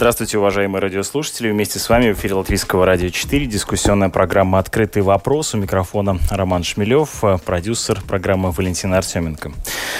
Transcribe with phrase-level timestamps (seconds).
[0.00, 1.50] Здравствуйте, уважаемые радиослушатели.
[1.50, 5.52] Вместе с вами в эфире Латвийского радио 4 дискуссионная программа «Открытый вопрос».
[5.52, 9.52] У микрофона Роман Шмелев, продюсер программы Валентина Артеменко.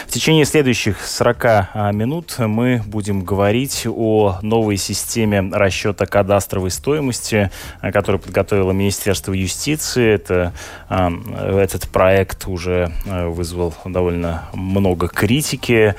[0.08, 7.50] В течение следующих 40 а, минут мы будем говорить о новой системе расчета кадастровой стоимости,
[7.82, 10.14] а, которую подготовило Министерство юстиции.
[10.14, 10.54] Это,
[10.88, 11.12] а,
[11.58, 15.94] этот проект уже вызвал довольно много критики,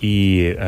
[0.00, 0.58] и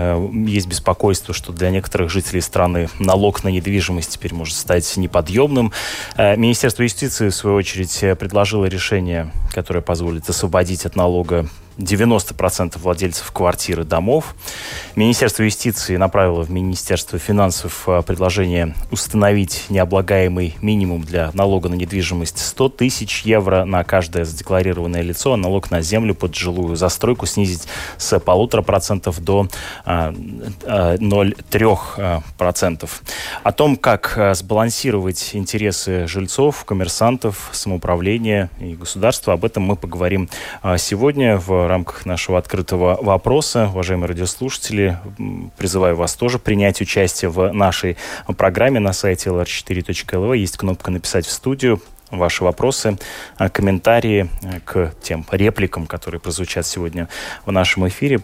[0.46, 5.72] есть беспокойство, что для некоторых жителей страны налог на недвижимость теперь может стать неподъемным.
[6.18, 13.80] Министерство юстиции, в свою очередь, предложило решение, которое позволит освободить от налога 90% владельцев квартир
[13.80, 14.34] и домов.
[14.96, 22.38] Министерство юстиции направило в Министерство финансов э, предложение установить необлагаемый минимум для налога на недвижимость
[22.38, 27.66] 100 тысяч евро на каждое задекларированное лицо, а налог на землю под жилую застройку снизить
[27.96, 29.48] с полутора процентов до
[29.86, 31.90] 0,3%.
[31.96, 32.22] А, а,
[33.42, 40.28] О том, как сбалансировать интересы жильцов, коммерсантов, самоуправления и государства, об этом мы поговорим
[40.76, 43.68] сегодня в в рамках нашего открытого вопроса.
[43.72, 44.98] Уважаемые радиослушатели,
[45.56, 47.96] призываю вас тоже принять участие в нашей
[48.36, 50.36] программе на сайте lr4.lv.
[50.36, 51.80] Есть кнопка «Написать в студию»
[52.12, 52.98] ваши вопросы,
[53.36, 57.08] а, комментарии э, к тем репликам, которые прозвучат сегодня
[57.44, 58.20] в нашем эфире.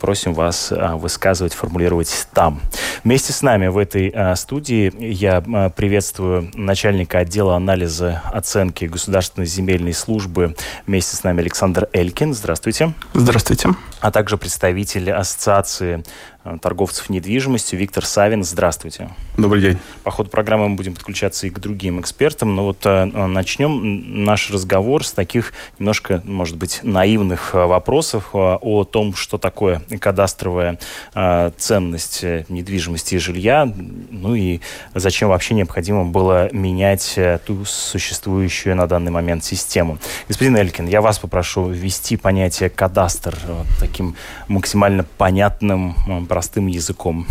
[0.00, 2.60] Просим вас а, высказывать, формулировать там.
[3.02, 10.54] Вместе с нами в этой студии я приветствую начальника отдела анализа оценки Государственной земельной службы.
[10.86, 12.34] Вместе с нами Александр Элькин.
[12.34, 12.94] Здравствуйте.
[13.12, 13.70] Здравствуйте.
[14.00, 16.02] А также представитель Ассоциации Э,
[16.60, 18.44] торговцев недвижимостью Виктор Савин.
[18.44, 19.08] Здравствуйте.
[19.38, 19.78] Добрый день.
[20.02, 24.50] По ходу программы мы будем подключаться и к другим экспертам, но вот э, начнем наш
[24.50, 30.78] разговор с таких немножко, может быть, наивных э, вопросов о том, что такое кадастровая
[31.56, 33.72] ценность недвижимости и жилья,
[34.10, 34.60] ну и
[34.94, 39.98] зачем вообще необходимо было менять ту существующую на данный момент систему.
[40.28, 43.36] Господин Элькин, я вас попрошу ввести понятие кадастр
[43.80, 44.16] таким
[44.48, 45.96] максимально понятным
[46.34, 47.28] простым языком?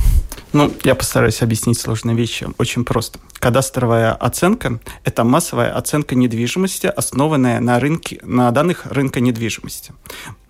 [0.54, 3.20] Ну, я постараюсь объяснить сложные вещи очень просто.
[3.34, 9.92] Кадастровая оценка– это массовая оценка недвижимости, основанная на, рынке, на данных рынка недвижимости.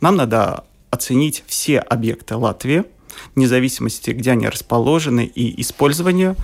[0.01, 2.83] Нам надо оценить все объекты Латвии,
[3.33, 6.35] вне зависимости, где они расположены, и использование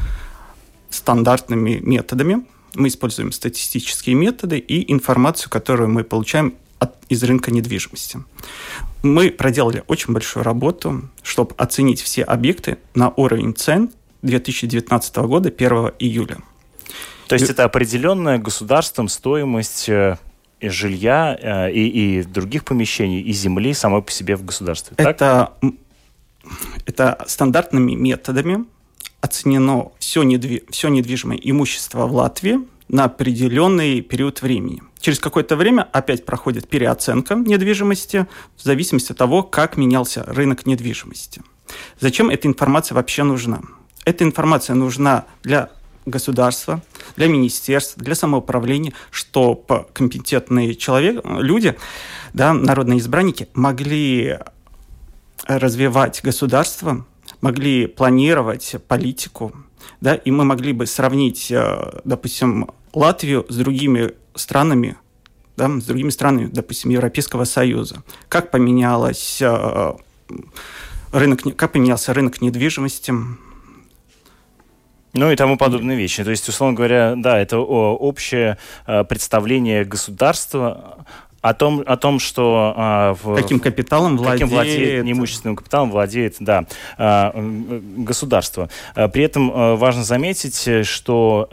[0.89, 2.43] стандартными методами.
[2.73, 8.19] Мы используем статистические методы и информацию, которую мы получаем от, из рынка недвижимости.
[9.03, 13.91] Мы проделали очень большую работу, чтобы оценить все объекты на уровень цен
[14.21, 15.69] 2019 года 1
[15.99, 16.37] июля.
[17.27, 17.51] То есть и...
[17.51, 20.17] это определенная государством стоимость э,
[20.61, 24.95] жилья э, и, и других помещений, и земли самой по себе в государстве.
[24.97, 25.71] Это, так?
[26.85, 28.65] это стандартными методами
[29.21, 34.81] оценено все, недви, все недвижимое имущество в Латвии на определенный период времени.
[34.99, 38.27] Через какое-то время опять проходит переоценка недвижимости
[38.57, 41.41] в зависимости от того, как менялся рынок недвижимости.
[41.99, 43.61] Зачем эта информация вообще нужна?
[44.05, 45.69] Эта информация нужна для
[46.05, 46.81] государства,
[47.15, 51.75] для министерств, для самоуправления, чтобы компетентные человек, люди,
[52.33, 54.39] да, народные избранники могли
[55.45, 57.05] развивать государство,
[57.41, 59.53] могли планировать политику,
[60.01, 64.97] да, и мы могли бы сравнить, э, допустим, Латвию с другими странами,
[65.57, 68.03] да, с другими странами, допустим, Европейского Союза.
[68.29, 69.93] Как поменялось э,
[71.11, 73.13] рынок, как поменялся рынок недвижимости,
[75.13, 76.23] ну и тому подобные вещи.
[76.23, 81.05] То есть, условно говоря, да, это общее э, представление государства
[81.41, 86.35] о том, о том, что а, в, каким капиталом владеет, каким владеет неимущественным капиталом владеет,
[86.39, 86.65] да,
[86.97, 87.33] а,
[87.97, 88.69] государство.
[88.95, 91.47] А, при этом а, важно заметить, что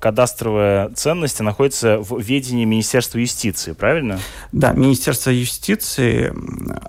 [0.00, 4.20] кадастровая ценность находится в ведении Министерства юстиции, правильно?
[4.52, 6.32] Да, Министерство юстиции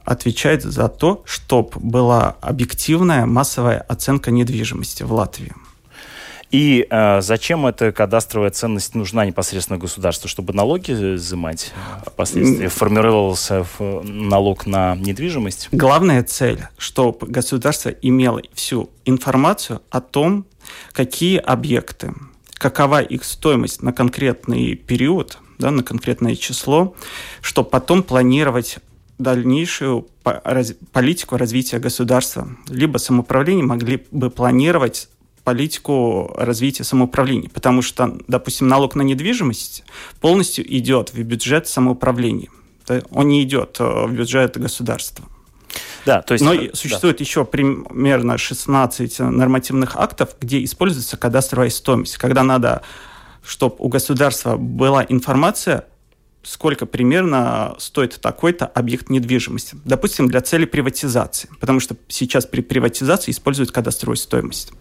[0.05, 5.53] отвечает за то, чтобы была объективная массовая оценка недвижимости в Латвии.
[6.53, 10.29] И э, зачем эта кадастровая ценность нужна непосредственно государству?
[10.29, 11.73] Чтобы налоги взимать
[12.05, 12.67] впоследствии?
[12.67, 15.69] Формировался налог на недвижимость?
[15.71, 20.45] Главная цель, чтобы государство имело всю информацию о том,
[20.91, 22.13] какие объекты,
[22.53, 26.93] какова их стоимость на конкретный период, да, на конкретное число,
[27.41, 28.77] чтобы потом планировать
[29.17, 30.07] дальнейшую
[30.91, 32.47] политику развития государства.
[32.67, 35.09] Либо самоуправление могли бы планировать
[35.43, 39.83] политику развития самоуправления, потому что, допустим, налог на недвижимость
[40.21, 42.49] полностью идет в бюджет самоуправления.
[43.11, 45.25] Он не идет э, в бюджет государства.
[46.05, 46.69] Да, то есть, Но да.
[46.73, 52.81] существует еще примерно 16 нормативных актов, где используется кадастровая стоимость, когда надо,
[53.45, 55.85] чтобы у государства была информация
[56.43, 59.77] сколько примерно стоит такой-то объект недвижимости.
[59.85, 64.73] Допустим, для цели приватизации, потому что сейчас при приватизации используют кадастровую стоимость.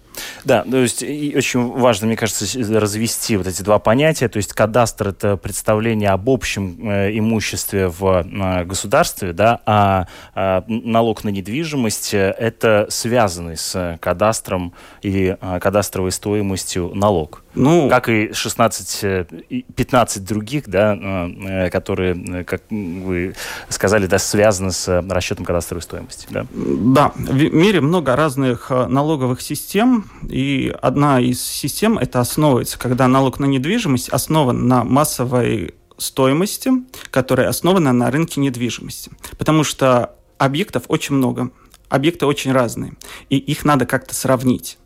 [0.45, 2.47] Да, то есть очень важно, мне кажется,
[2.81, 4.29] развести вот эти два понятия.
[4.29, 10.65] То есть кадастр– это представление об общем э, имуществе в э, государстве, да, а, а
[10.67, 14.73] налог на недвижимость– это связанный с кадастром
[15.03, 17.43] и а, кадастровой стоимостью налог.
[17.55, 19.27] Ну, как и 16,
[19.75, 23.35] 15 других, да, э, которые, как вы
[23.69, 26.27] сказали, да, связаны с расчетом кадастровой стоимости.
[26.31, 33.09] Да, да в мире много разных налоговых систем, и одна из систем это основывается, когда
[33.09, 36.71] налог на недвижимость основан на массовой стоимости,
[37.11, 39.11] которая основана на рынке недвижимости.
[39.39, 41.51] Потому что объектов очень много,
[41.89, 42.95] объекты очень разные,
[43.29, 44.79] и их надо как-то сравнить,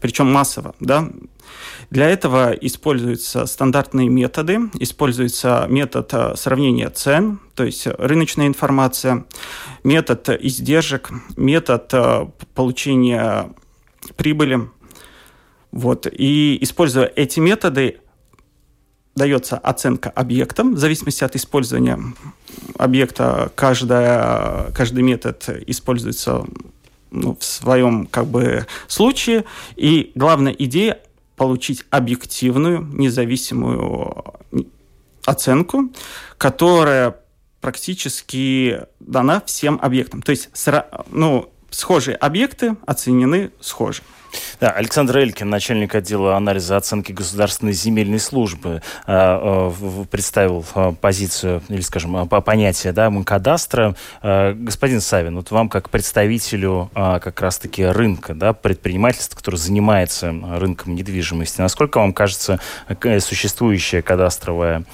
[0.00, 1.08] причем массово, да.
[1.90, 9.24] Для этого используются стандартные методы, используется метод э, сравнения цен, то есть рыночная информация,
[9.82, 13.50] метод издержек, метод э, получения
[14.18, 14.68] прибыли.
[15.70, 16.06] Вот.
[16.10, 18.00] И используя эти методы,
[19.14, 21.98] дается оценка объектам в зависимости от использования
[22.76, 23.50] объекта.
[23.54, 26.44] Каждая, каждый метод используется
[27.10, 29.44] ну, в своем как бы, случае.
[29.76, 30.98] И главная идея–
[31.36, 34.24] получить объективную, независимую
[35.24, 35.90] оценку,
[36.36, 37.16] которая
[37.60, 40.20] практически дана всем объектам.
[40.20, 40.50] То есть
[41.10, 44.02] ну, схожие объекты оценены схоже.
[44.60, 51.62] Да, Александр Элькин, начальник отдела анализа оценки государственной земельной службы, э, э, представил э, позицию,
[51.68, 53.94] или, скажем, понятие да, кадастра.
[54.22, 61.60] Господин Савин, вот вам как представителю как раз-таки рынка, да, предпринимательства, который занимается рынком недвижимости,
[61.60, 62.60] насколько вам кажется
[63.20, 64.84] существующая кадастровая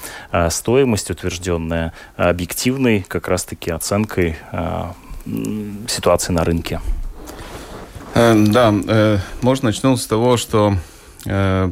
[0.50, 4.36] стоимость, утвержденная объективной как раз-таки оценкой
[5.88, 6.80] ситуации на рынке?
[8.14, 10.76] Э, да, э, можно начну с того, что
[11.26, 11.70] э,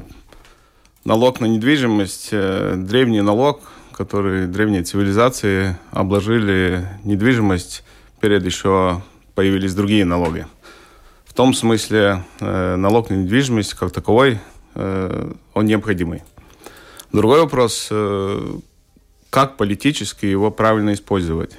[1.05, 3.61] налог на недвижимость– древний налог,
[3.93, 7.85] который древние цивилизации обложили недвижимость,
[8.21, 9.03] перед еще
[9.35, 10.47] появились другие налоги.
[11.25, 14.39] В том смысле налог на недвижимость как таковой,
[14.75, 16.23] он необходимый.
[17.11, 17.91] Другой вопрос,
[19.31, 21.57] как политически его правильно использовать.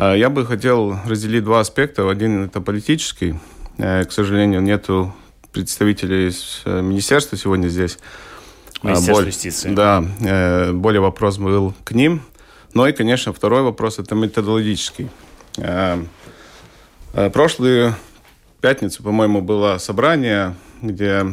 [0.00, 2.08] Я бы хотел разделить два аспекта.
[2.08, 3.34] Один– это политический–
[3.82, 5.14] Э, к сожалению, нету
[5.52, 6.32] представителей
[6.64, 7.98] э, министерства сегодня здесь.
[8.82, 9.70] Министерство более, юстиции.
[9.72, 12.22] Да, э, более вопрос был к ним.
[12.74, 15.08] Ну и, конечно, второй вопрос– это методологический.
[17.32, 17.96] Прошлую
[18.60, 21.26] пятницу, по-моему, было собрание, где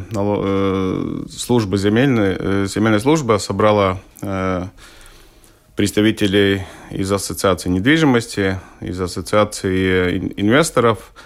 [1.30, 4.00] служба земельная, земельная служба собрала
[5.78, 11.14] представителей из Ассоциации недвижимости, из Ассоциации инвесторов–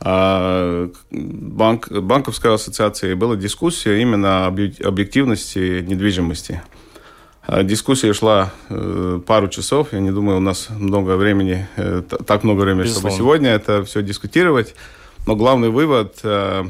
[0.00, 6.62] а, банк, банковской ассоциации была дискуссия именно об объективности недвижимости.
[7.46, 9.92] А, дискуссия шла э, пару часов.
[9.92, 13.10] Я не думаю, у нас много времени, э, так много времени, Безусловно.
[13.10, 14.74] чтобы сегодня это все дискутировать.
[15.26, 16.64] Но главный вывод э,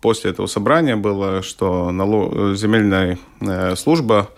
[0.00, 1.90] после этого собрания было, что
[2.56, 3.18] земельная
[3.76, 4.30] служба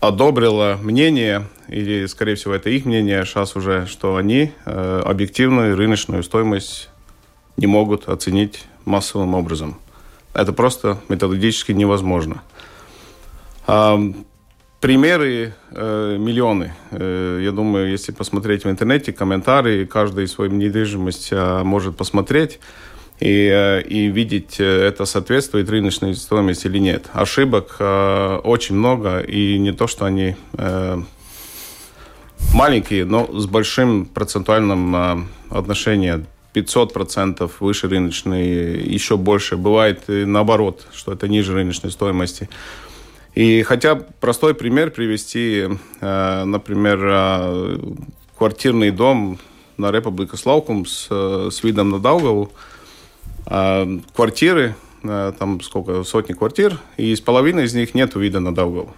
[0.00, 6.22] одобрила мнение или, скорее всего, это их мнение сейчас уже, что они э, объективную рыночную
[6.22, 6.88] стоимость
[7.56, 9.78] не могут оценить массовым образом.
[10.34, 12.42] Это просто методологически невозможно.
[13.66, 14.00] А,
[14.80, 16.74] примеры э, миллионы.
[16.90, 22.58] Э, я думаю, если посмотреть в интернете, комментарии, каждый свою недвижимость э, может посмотреть
[23.20, 27.06] и, э, и видеть, э, это соответствует рыночной стоимости или нет.
[27.12, 31.02] Ошибок э, очень много, и не то, что они э,
[32.54, 35.18] маленькие, но с большим процентуальным э,
[35.50, 36.26] отношением.
[36.54, 39.56] 500% выше рыночной, еще больше.
[39.56, 42.48] Бывает наоборот, что это ниже рыночной стоимости.
[43.36, 45.68] И хотя простой пример привести,
[46.00, 47.78] э, например, э,
[48.36, 49.38] квартирный дом
[49.76, 52.50] на Република Слаукум с, с видом на Даугаву,
[53.50, 58.94] квартиры э, там сколько, сотни квартир, и из половины из них нет вида на Даугаву.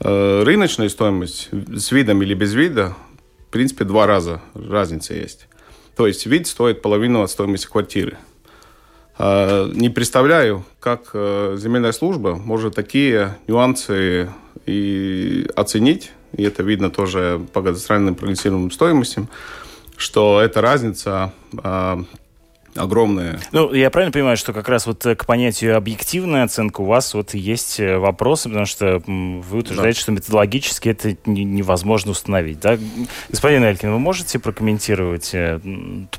[0.00, 2.94] Э, рыночная стоимость с видом или без вида,
[3.48, 5.48] в принципе, два раза разница есть.
[5.96, 8.18] То есть вид стоит половину от стоимости квартиры.
[9.18, 14.28] Э, не представляю, как земельная служба может такие нюансы
[14.66, 19.30] и оценить, и это видно тоже по кадастральным прогрессивным стоимостям,
[19.96, 21.32] что эта разница
[22.74, 23.38] огромные.
[23.52, 27.34] Ну, я правильно понимаю, что как раз вот к понятию объективная оценка у вас вот
[27.34, 30.02] есть э, вопросы, потому что вы утверждаете, да.
[30.02, 32.78] что методологически это невозможно установить, да?
[33.28, 35.60] Господин Элькин, вы можете прокомментировать э,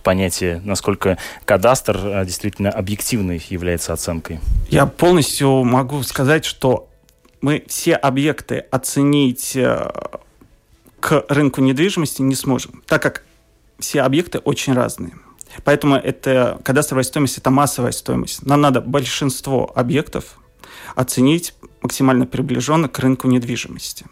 [0.03, 4.39] понятие, насколько кадастр э, действительно объективной является оценкой?
[4.69, 6.89] Я полностью могу сказать, что
[7.41, 9.57] мы все объекты оценить
[10.99, 13.23] к рынку недвижимости не сможем, так как
[13.79, 15.13] все объекты очень разные.
[15.63, 18.45] Поэтому это кадастровая стоимость– это массовая стоимость.
[18.45, 20.39] Нам надо большинство объектов
[20.95, 24.05] оценить максимально приближенно к рынку недвижимости.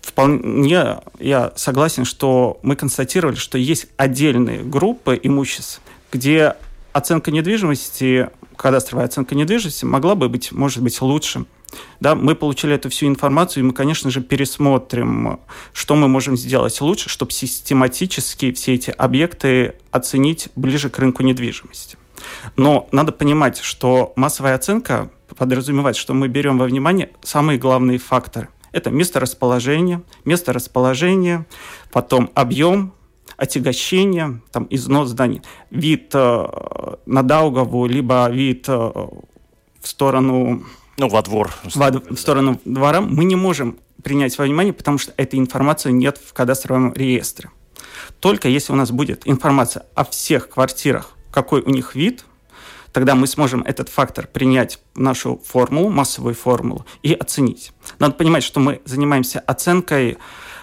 [0.00, 5.80] Вполне я согласен, что мы констатировали, что есть отдельные группы имуществ,
[6.10, 6.54] где
[6.92, 11.44] оценка недвижимости, кадастровая оценка недвижимости могла бы быть, может быть, лучше–
[12.00, 15.40] да, мы получили эту всю информацию, и мы, конечно же, пересмотрим,
[15.72, 21.96] что мы можем сделать лучше, чтобы систематически все эти объекты оценить ближе к рынку недвижимости.
[22.56, 28.48] Но надо понимать, что массовая оценка подразумевает, что мы берем во внимание самые главные факторы.
[28.72, 31.46] Это место расположения, место расположения,
[31.92, 32.92] потом объем,
[33.36, 36.46] отягощение, там, износ зданий, вид э,
[37.06, 40.64] на Даугаву, либо вид э, в сторону
[41.00, 41.50] ну, во двор.
[41.74, 46.18] Во, в сторону двора мы не можем принять во внимание, потому что этой информации нет
[46.18, 47.50] в кадастровом реестре.
[48.20, 52.26] Только если у нас будет информация о всех квартирах, какой у них вид,
[52.92, 57.72] тогда мы сможем этот фактор принять в нашу формулу, массовую формулу, и оценить.
[57.98, 60.18] Надо понимать, что мы занимаемся оценкой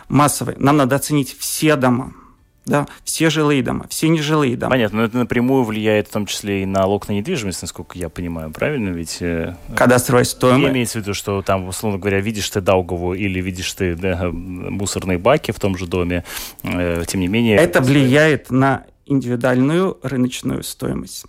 [0.08, 0.56] массовой.
[0.60, 2.14] Нам надо оценить все дома–
[2.68, 4.72] да, все жилые дома, все нежилые дома.
[4.72, 8.10] Понятно, но это напрямую влияет в том числе и на налог на недвижимость, насколько я
[8.10, 8.90] понимаю, правильно?
[8.90, 10.74] Ведь э, кадастровая стоимость.
[10.74, 15.18] Имеется в виду, что там, условно говоря, видишь ты Даугаву или видишь ты да, мусорные
[15.18, 16.24] баки в том же доме,
[16.64, 17.58] э, тем не менее...
[17.58, 21.26] Это влияет на индивидуальную рыночную стоимость.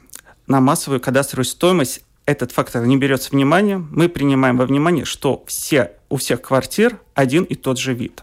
[0.47, 3.79] На массовую кадастровую стоимость этот фактор не берется в внимание.
[3.79, 8.23] Мы принимаем во внимание, что все, у всех квартир один и тот же вид.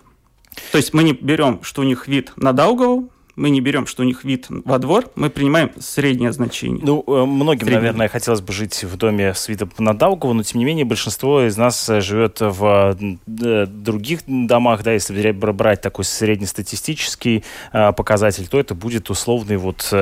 [0.71, 4.03] То есть мы не берем, что у них вид на Даугаву, мы не берем, что
[4.03, 6.79] у них вид во двор, мы принимаем среднее значение.
[6.81, 7.79] Ну, э, многим, Среднее.
[7.79, 11.41] наверное, хотелось бы жить в доме с видом на Даугаву, но, тем не менее, большинство
[11.41, 18.59] из нас э, живет в э, других домах, да, если брать такой среднестатистический показатель, то
[18.59, 19.93] это будет условный вот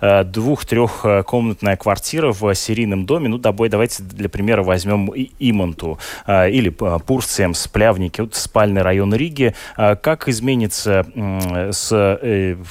[0.00, 3.28] двух-трехкомнатная квартира в серийном доме.
[3.28, 9.54] Ну, добой, давайте для примера возьмем Имонту или Пурсием, Сплявники, вот спальный район Риги.
[9.76, 11.06] Как изменится
[11.72, 12.18] с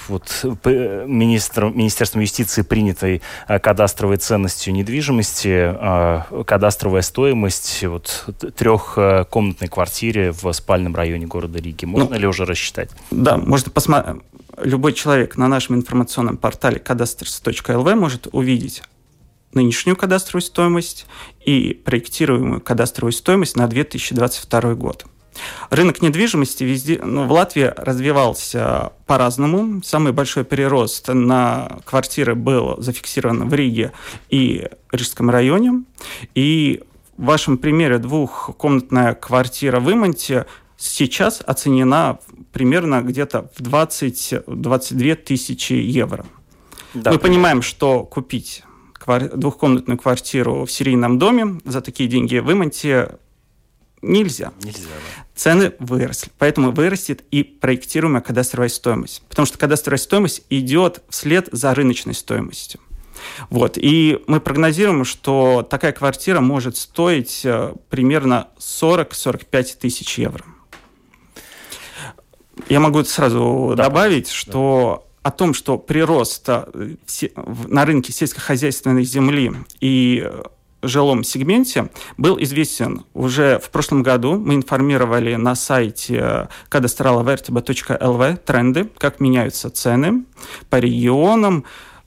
[0.10, 10.32] вот министр, Министерством юстиции принятой э, кадастровой ценностью недвижимости, э, кадастровая стоимость вот, трехкомнатной квартире
[10.32, 11.86] в спальном районе города Риги.
[11.86, 12.90] Можно ну, ли уже рассчитать?
[13.12, 14.22] Да, можно посмотреть.
[14.62, 18.82] Любой человек на нашем информационном портале кадастрс.лв может увидеть
[19.54, 21.06] нынешнюю кадастровую стоимость
[21.46, 25.06] и проектируемую кадастровую стоимость на 2022 год.
[25.70, 29.82] Рынок недвижимости везде, ну, в Латвии развивался по-разному.
[29.84, 33.92] Самый большой прирост на квартиры был зафиксирован в Риге
[34.30, 35.84] и Рижском районе.
[36.36, 36.84] И
[37.18, 40.46] в вашем примере двухкомнатная квартира в Имонте
[40.78, 42.20] сейчас оценена
[42.54, 46.26] примерно где-то в 20-22 тысячи евро.
[46.94, 48.64] Да, Мы понимаем, что купить
[49.06, 53.18] двухкомнатную квартиру в серийном доме за такие деньги в Имонте
[54.08, 54.52] нельзя.
[54.64, 55.26] Нельзя, да.
[55.36, 56.32] Цены выросли.
[56.38, 59.22] Поэтому вырастет и проектируемая кадастровая стоимость.
[59.30, 62.80] Потому что кадастровая стоимость идет вслед за рыночной стоимостью.
[63.50, 63.78] Вот.
[63.78, 70.46] И мы прогнозируем, что такая квартира может стоить э, примерно 40-45 тысяч евро.
[72.70, 75.30] Я могу сразу да, добавить, что да.
[75.30, 76.96] о том, что прирост э,
[77.68, 80.30] на рынке сельскохозяйственной земли и
[80.82, 84.38] жилом сегменте был известен уже в прошлом году.
[84.38, 90.26] Мы информировали на сайте kadastralavertiba.lv тренды, как меняются цены
[90.70, 91.64] по регионам,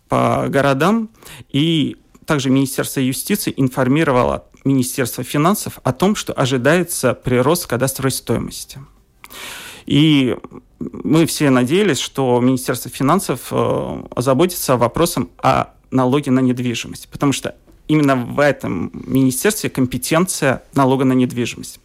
[0.09, 1.11] по городам.
[1.51, 1.97] И
[2.27, 8.79] также Министерство юстиции информировало Министерство финансов о том, что ожидается прирост кадастровой стоимости.
[9.87, 10.37] И
[10.79, 17.55] мы все надеялись, что Министерство финансов э, озаботится вопросом о налоге на недвижимость, потому что
[17.91, 21.81] именно в этом министерстве компетенция налога на недвижимость.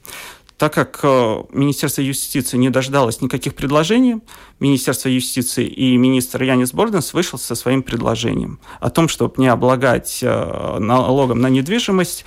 [0.58, 4.22] Так как э, Министерство юстиции не дождалось никаких предложений,
[4.60, 10.20] Министерство юстиции и министр Янис Борденс вышел со своим предложением о том, чтобы не облагать
[10.22, 12.24] э, налогом на недвижимость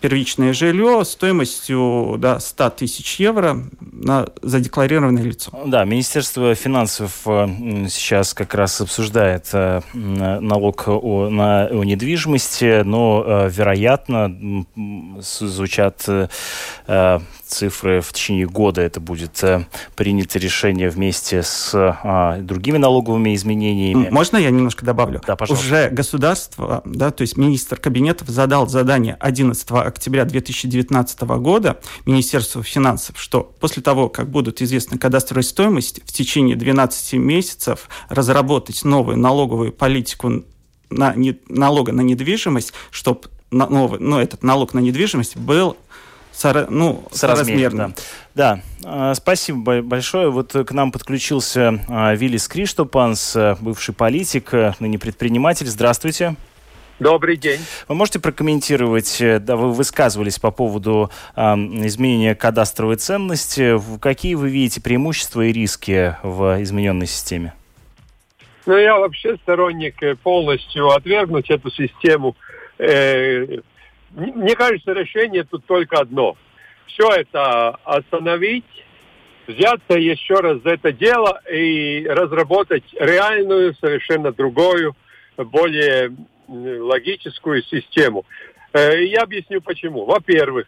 [0.00, 5.50] первичное жилье стоимостью до 100 тысяч евро на задекларированное лицо.
[5.66, 7.48] Да, Министерство финансов э,
[7.88, 14.64] сейчас как раз обсуждает э, налог на о недвижимости, но, э, вероятно,
[15.18, 16.06] звучат
[17.46, 19.42] цифры в течение года это будет
[19.96, 24.08] принято решение вместе с другими налоговыми изменениями.
[24.10, 25.20] Можно я немножко добавлю?
[25.26, 25.66] Да, пожалуйста.
[25.66, 33.20] Уже государство, да, то есть министр кабинетов задал задание 11 октября 2019 года Министерству финансов,
[33.20, 39.72] что после того, как будут известны кадастровые стоимости, в течение 12 месяцев разработать новую налоговую
[39.72, 40.44] политику
[40.90, 45.76] на, не, налога на недвижимость, чтобы новый, ну, этот налог на недвижимость был
[46.32, 47.94] сора, ну, соразмерно.
[48.34, 48.62] Да.
[48.80, 50.30] да, спасибо большое.
[50.30, 55.66] Вот к нам подключился а, Виллис Криштопанс, э, бывший политик, ныне предприниматель.
[55.66, 56.36] Здравствуйте.
[57.00, 57.60] Добрый день.
[57.86, 63.78] Вы можете прокомментировать, э, да, вы высказывались по поводу э, изменения кадастровой ценности.
[64.00, 67.54] Какие вы видите преимущества и риски в измененной системе?
[68.66, 72.34] Ну, я вообще сторонник полностью отвергнуть эту систему.
[72.78, 73.46] Э,
[74.10, 76.36] мне кажется, решение тут только одно.
[76.86, 78.64] Все это остановить,
[79.46, 84.96] взяться еще раз за это дело и разработать реальную, совершенно другую,
[85.36, 86.10] более
[86.48, 88.24] логическую систему.
[88.72, 90.04] Э, я объясню почему.
[90.04, 90.66] Во-первых,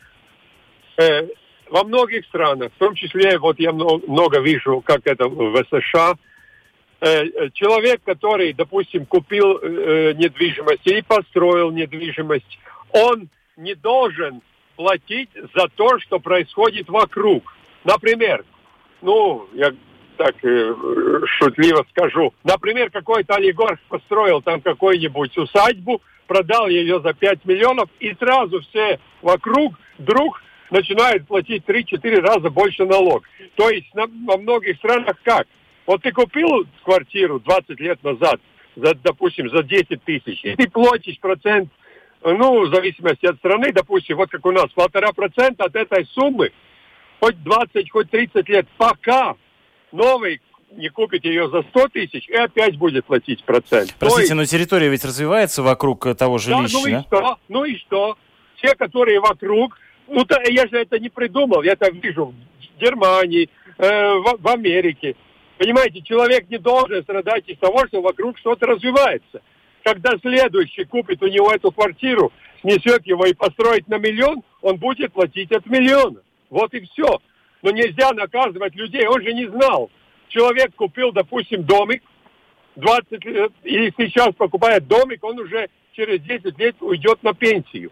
[0.98, 1.28] э,
[1.70, 6.14] во многих странах, в том числе, вот я много вижу, как это в США,
[7.00, 12.58] э, человек, который, допустим, купил недвижимость или построил недвижимость,
[12.92, 14.42] он не должен
[14.76, 17.44] платить за то, что происходит вокруг.
[17.84, 18.44] Например,
[19.02, 19.72] ну, я
[20.20, 20.74] так э,
[21.38, 28.14] шутливо скажу, например, какой-то олигарх построил там какую-нибудь усадьбу, продал ее за 5 миллионов, и
[28.16, 33.24] сразу все вокруг вдруг начинают платить 3-4 раза больше налог.
[33.54, 35.46] То есть на, во многих странах как?
[35.86, 38.42] Вот ты купил квартиру 20 лет назад,
[38.76, 41.70] за, допустим, за 10 тысяч, и ты платишь процент
[42.22, 46.52] ну, в зависимости от страны, допустим, вот как у нас, полтора процента от этой суммы,
[47.20, 49.34] хоть 20, хоть 30 лет, пока
[49.92, 50.40] новый
[50.72, 53.94] не купит ее за 100 тысяч и опять будет платить процент.
[53.98, 54.34] Простите, есть...
[54.34, 56.84] но территория ведь развивается вокруг того жилища, да?
[56.84, 57.38] Ну и что?
[57.48, 58.18] Ну и что?
[58.62, 63.48] Те, которые вокруг, ну то, я же это не придумал, я это вижу в Германии,
[63.78, 65.16] э, в, в Америке.
[65.58, 69.42] Понимаете, человек не должен страдать из того, что вокруг что-то развивается
[69.82, 75.12] когда следующий купит у него эту квартиру, снесет его и построит на миллион, он будет
[75.12, 76.20] платить от миллиона.
[76.50, 77.20] Вот и все.
[77.62, 79.90] Но нельзя наказывать людей, он же не знал.
[80.28, 82.02] Человек купил, допустим, домик,
[82.76, 87.90] 20 лет, и сейчас покупает домик, он уже через 10 лет уйдет на пенсию.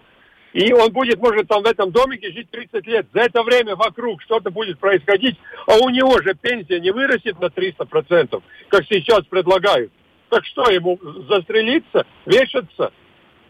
[0.52, 3.06] И он будет, может, там в этом домике жить 30 лет.
[3.12, 7.46] За это время вокруг что-то будет происходить, а у него же пенсия не вырастет на
[7.46, 9.92] 300%, как сейчас предлагают.
[10.30, 12.92] Так что, ему застрелиться, вешаться?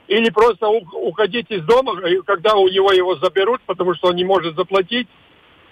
[0.08, 4.56] Или просто уходить из дома, когда у него его заберут, потому что он не может
[4.56, 5.06] заплатить?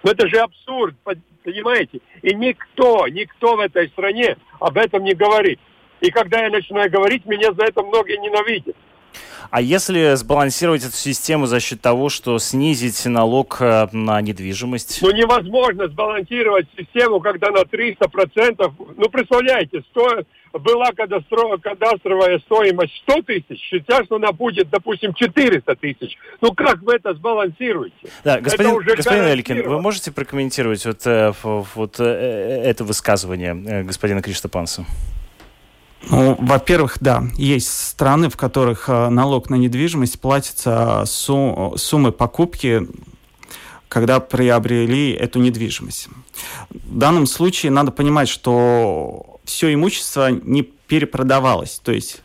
[0.02, 0.94] Но это же абсурд,
[1.42, 2.00] понимаете?
[2.22, 5.58] И никто, никто в этой стране об этом не говорит.
[6.00, 8.76] И когда я начинаю говорить, меня за это многие ненавидят.
[9.50, 15.00] А если сбалансировать эту систему за счет того, что снизить налог э, на недвижимость?
[15.02, 20.24] Ну, невозможно сбалансировать систему, когда на 300%, ну, представляете, 100,
[20.58, 26.16] была кадастровая стоимость 100 тысяч, сейчас она будет, допустим, 400 тысяч.
[26.40, 27.96] Ну, как вы это сбалансируете?
[28.24, 33.84] Да, господин, это уже господин Элькин, вы можете прокомментировать вот, э, вот э, это высказывание
[33.84, 34.84] господина Криштопанса?
[36.08, 42.86] Ну, во-первых, да, есть страны, в которых э, налог на недвижимость платится сум суммы покупки,
[43.88, 46.08] когда приобрели эту недвижимость.
[46.70, 52.22] В данном случае надо понимать, что все имущество не перепродавалось, то есть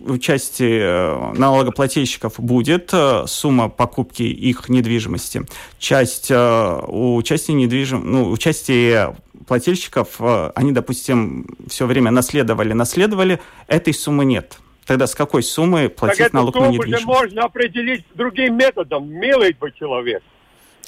[0.00, 5.42] участие э, налогоплательщиков будет э, сумма покупки их недвижимости.
[5.78, 9.14] Часть участия недвижим, ну, участие
[9.46, 14.58] плательщиков, э, они, допустим, все время наследовали, наследовали, этой суммы нет.
[14.86, 17.06] Тогда с какой суммы платить так налог на недвижимость?
[17.06, 20.22] можно определить другим методом, милый бы человек.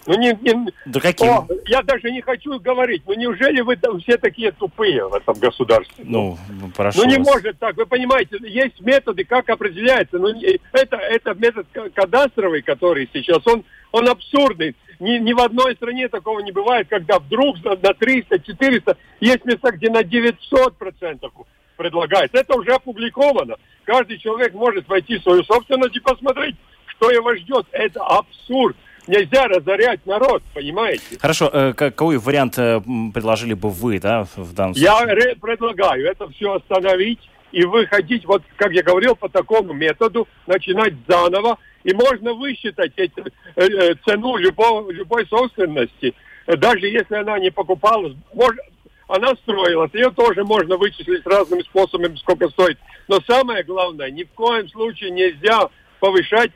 [0.06, 0.72] Ну, не, не...
[0.86, 1.28] Да каким?
[1.28, 3.02] О, я даже не хочу говорить.
[3.06, 6.04] Ну, неужели вы там все такие тупые в этом государстве?
[6.06, 6.38] Ну,
[6.76, 7.26] прошу Ну, не вас.
[7.26, 7.76] может так.
[7.76, 10.18] Вы понимаете, есть методы, как определяется.
[10.18, 10.28] Ну,
[10.72, 14.76] это, это метод кадастровый, который сейчас, он, он абсурдный.
[14.98, 19.90] Ни, ни в одной стране такого не бывает, когда вдруг на 300-400 есть места, где
[19.90, 21.30] на 900%
[21.76, 22.38] предлагается.
[22.38, 23.56] Это уже опубликовано.
[23.84, 26.56] Каждый человек может войти в свою собственность и посмотреть,
[26.86, 27.66] что его ждет.
[27.72, 31.18] Это абсурд нельзя разорять народ, понимаете?
[31.20, 32.80] Хорошо, э, какой вариант э,
[33.12, 35.30] предложили бы вы, да, в данном случае?
[35.30, 37.20] Я предлагаю это все остановить
[37.52, 43.20] и выходить, вот как я говорил, по такому методу, начинать заново, и можно высчитать эти,
[43.56, 46.14] э, э цену любого, любой собственности,
[46.46, 48.60] даже если она не покупалась, может,
[49.08, 52.78] она строилась, ее тоже можно вычислить разными способами, сколько стоит.
[53.08, 55.68] Но самое главное, ни в коем случае нельзя
[56.00, 56.50] повышать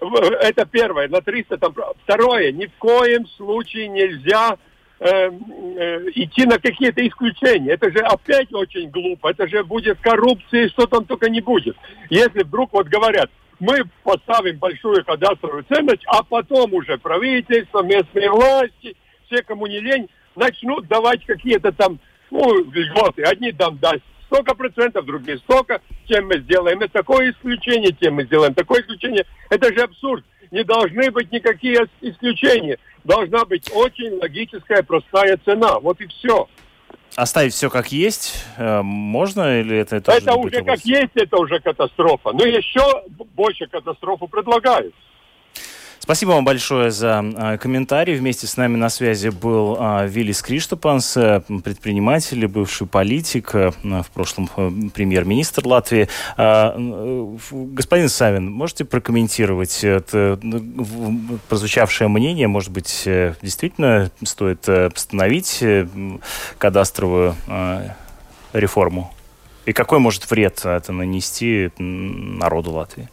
[0.00, 1.74] это первое, на 300 там.
[2.04, 4.58] Второе, ни в коем случае нельзя
[5.00, 5.30] э, э,
[6.14, 7.72] идти на какие-то исключения.
[7.72, 9.30] Это же опять очень глупо.
[9.30, 11.76] Это же будет коррупция, что там только не будет.
[12.10, 13.30] Если вдруг вот говорят,
[13.60, 20.08] мы поставим большую кадастровую ценность, а потом уже правительство, местные власти, все, кому не лень,
[20.36, 21.98] начнут давать какие-то там
[22.30, 23.22] ну, льготы.
[23.22, 26.80] Одни там даст столько процентов, другие столько, чем мы сделаем.
[26.80, 28.54] Это такое исключение, тем мы сделаем.
[28.54, 30.24] Такое исключение, это же абсурд.
[30.54, 32.78] Не должны быть никакие исключения.
[33.02, 35.80] Должна быть очень логическая, простая цена.
[35.80, 36.48] Вот и все.
[37.16, 42.30] Оставить все как есть э, можно или это Это уже как есть, это уже катастрофа.
[42.32, 43.02] Но еще
[43.34, 44.94] больше катастрофу предлагают.
[46.04, 48.14] Спасибо вам большое за э, комментарий.
[48.16, 54.10] Вместе с нами на связи был э, Виллис Криштопанс, э, предприниматель, бывший политик, э, в
[54.12, 56.08] прошлом э, премьер-министр Латвии.
[56.36, 60.38] Господин Савин, можете прокомментировать это
[61.48, 62.48] прозвучавшее мнение?
[62.48, 63.04] Может быть,
[63.40, 65.88] действительно стоит постановить э,
[66.58, 67.34] кадастровую
[68.52, 69.10] реформу?
[69.64, 73.08] И какой может вред это нанести народу Латвии?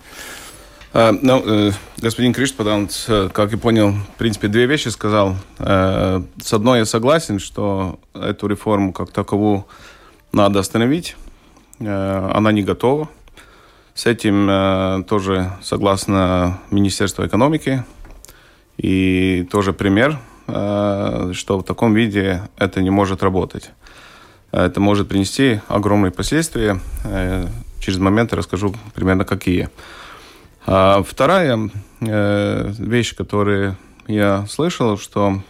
[0.93, 5.37] Uh, ну, uh, господин Криштпаданц, uh, как я понял, в принципе, две вещи сказал.
[5.57, 9.65] Э, с одной я согласен, что эту реформу как таковую
[10.33, 11.15] надо остановить.
[11.79, 13.07] Она не готова.
[13.95, 17.83] С этим тоже согласно Министерство экономики.
[18.77, 23.71] И тоже пример, что в таком виде это не может работать.
[24.51, 26.79] Это может принести огромные последствия.
[27.79, 29.69] Через момент расскажу примерно какие.
[30.65, 31.69] А вторая
[32.01, 35.41] э, вещь, которую я слышал, что,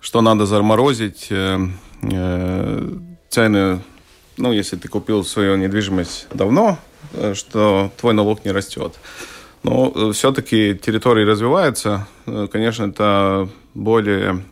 [0.00, 1.58] что надо заморозить э,
[2.02, 2.88] э,
[3.30, 3.80] цены,
[4.36, 6.78] ну, если ты купил свою недвижимость давно,
[7.12, 8.94] э, что твой налог не растет.
[9.62, 12.06] Но э, все-таки территории развиваются.
[12.26, 14.44] Э, конечно, это более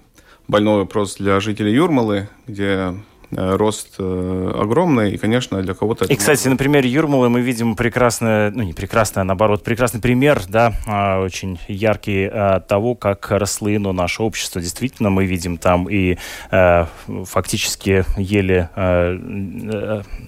[0.49, 2.95] больной вопрос для жителей Юрмалы, где
[3.31, 6.05] рост э, огромный, и, конечно, для кого-то...
[6.05, 10.43] И, кстати, на примере Юрмалы мы видим прекрасное, ну, не прекрасное, а наоборот, прекрасный пример,
[10.49, 14.61] да, а, очень яркий а, того, как расслоено наше общество.
[14.61, 16.19] Действительно, мы видим там и
[16.51, 16.87] э,
[17.25, 18.71] фактически еле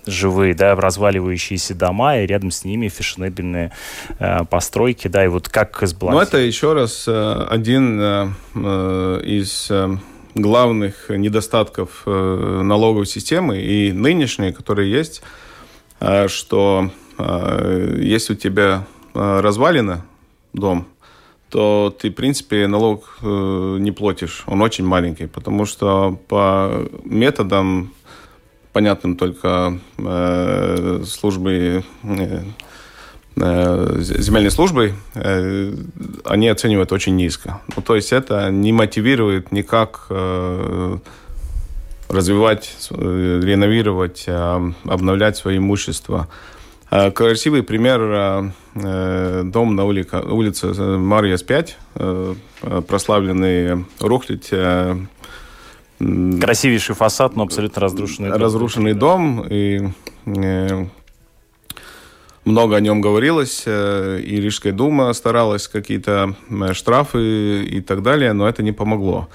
[0.07, 3.73] живые, да, разваливающиеся дома, и рядом с ними фешенебельные
[4.51, 6.33] постройки, да, и вот как сбалансировать.
[6.33, 9.71] Ну, это еще раз один из
[10.35, 15.23] главных недостатков э, налоговой системы и нынешней, которые есть,
[16.01, 20.05] э, что э, если у тебя развалина
[20.53, 20.87] дом,
[21.51, 24.45] то ты, в принципе, налог не платишь.
[24.47, 27.93] Он очень маленький, потому что по методам,
[28.73, 29.81] понятным только
[31.05, 31.83] службы
[33.39, 35.73] земельной службой, э,
[36.25, 37.61] они оценивают очень низко.
[37.77, 40.99] Ну, то есть это не мотивирует никак э,
[42.09, 46.29] развивать, реновировать, обновлять свое имущество.
[46.89, 51.79] Красивый пример дом на улице Марьяс 5,
[52.87, 54.51] прославленный Рухлить.
[55.99, 58.41] Красивейший фасад, но абсолютно разрушенный дом.
[58.41, 59.45] Разрушенный дом.
[59.51, 59.89] И
[62.49, 68.33] много о нем говорилось, э, и Рижская дума старалась какие-то э, штрафы и так далее,
[68.33, 69.29] но это не помогло.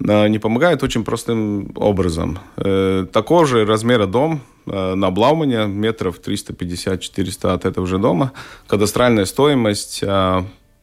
[0.00, 2.38] Не помогает очень простым образом.
[2.56, 8.32] Э, такого же размера дом на Блаумане, метров 350-400 от этого же дома,
[8.66, 10.04] кадастральная стоимость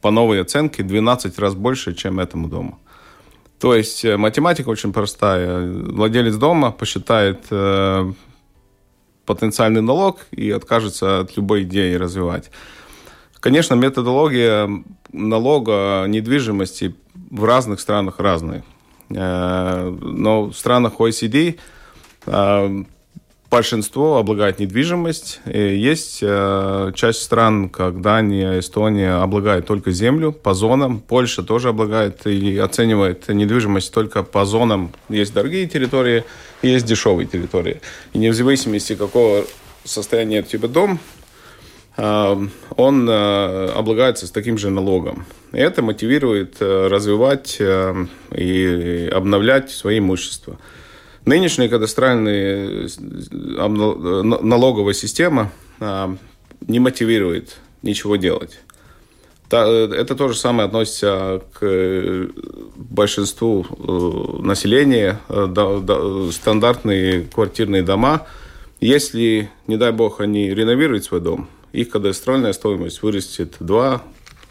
[0.01, 2.79] по новой оценке 12 раз больше, чем этому дому.
[3.59, 5.71] То есть математика очень простая.
[5.71, 7.45] Владелец дома посчитает
[9.25, 12.51] потенциальный налог и откажется от любой идеи развивать.
[13.39, 14.69] Конечно, методология
[15.11, 18.63] налога недвижимости в разных странах разная.
[19.09, 21.57] Но в странах OECD
[23.55, 25.39] большинство облагает недвижимость.
[25.45, 30.99] И есть э, часть стран, как Дания, Эстония, облагает только землю по зонам.
[30.99, 34.91] Польша тоже облагает и оценивает недвижимость только по зонам.
[35.07, 36.25] Есть дорогие территории,
[36.69, 37.81] есть дешевые территории.
[38.13, 39.45] И не в зависимости, какого
[39.83, 40.99] состояния у тебя дом,
[41.97, 45.25] э, он э, облагается с таким же налогом.
[45.53, 50.59] И это мотивирует э, развивать э, и обновлять свое имущество.
[51.25, 56.15] Нынешняя кадастральная э, налоговая система а,
[56.67, 58.59] не мотивирует ничего делать.
[59.51, 62.27] Э, это то же самое относится к э,
[62.75, 63.65] большинству
[64.41, 65.19] населения,
[66.31, 68.27] стандартные квартирные дома.
[68.79, 74.01] Если, не дай бог, они реновируют свой дом, их кадастральная стоимость вырастет 2,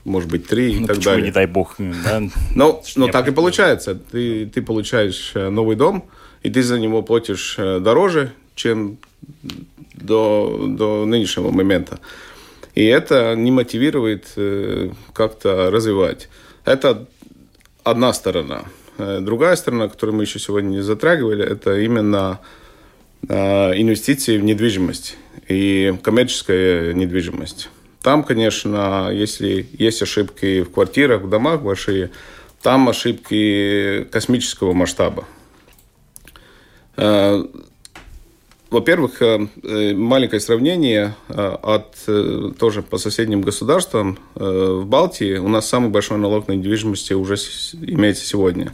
[0.04, 1.26] может быть, 3 и ну, так далее.
[1.26, 1.74] не дай бог?
[1.78, 2.22] Да?
[2.54, 3.94] Ну, но так и получается.
[3.94, 6.04] Ты, ты получаешь новый дом,
[6.42, 8.98] и ты за него платишь э, дороже, чем
[9.94, 11.98] до, до нынешнего момента.
[12.74, 16.28] И это не мотивирует э, как-то развивать.
[16.64, 17.06] Это
[17.84, 18.64] одна сторона.
[18.98, 22.40] Э, другая сторона, которую мы еще сегодня не затрагивали, это именно
[23.26, 25.16] инвестиции в недвижимость
[25.48, 27.70] и коммерческая недвижимость.
[28.02, 32.10] Там, конечно, если есть ошибки в квартирах, в домах большие,
[32.60, 35.24] там ошибки космического масштаба.
[38.74, 41.96] Э, во-первых, э, э, маленькое сравнение от
[42.58, 44.18] тоже по соседним государствам.
[44.34, 47.36] В Балтии у нас самый большой налог на недвижимость уже
[47.80, 48.72] имеется сегодня.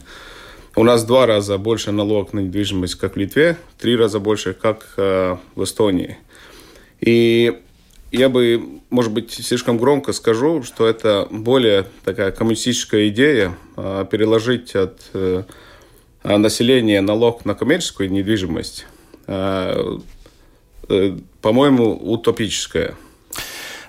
[0.75, 4.93] У нас два раза больше налог на недвижимость, как в Литве, три раза больше, как
[4.97, 6.17] в Эстонии.
[7.01, 7.59] И
[8.11, 15.11] я бы, может быть, слишком громко скажу, что это более такая коммунистическая идея переложить от
[16.23, 19.00] населения налог на коммерческую недвижимость, э,
[21.41, 22.95] по-моему, утопическая.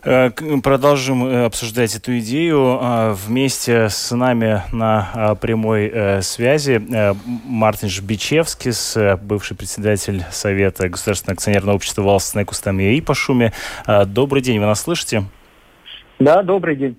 [0.05, 0.31] Э,
[0.62, 2.79] продолжим э, обсуждать эту идею.
[2.81, 6.83] А, вместе с нами на прямой связи
[7.45, 8.73] Мартин Жбичевский,
[9.23, 13.53] бывший председатель Совета Государственного акционерного общества «Валстенек Устамия» и по шуме.
[14.07, 15.25] Добрый день, вы нас слышите?
[16.18, 16.97] Да, добрый день.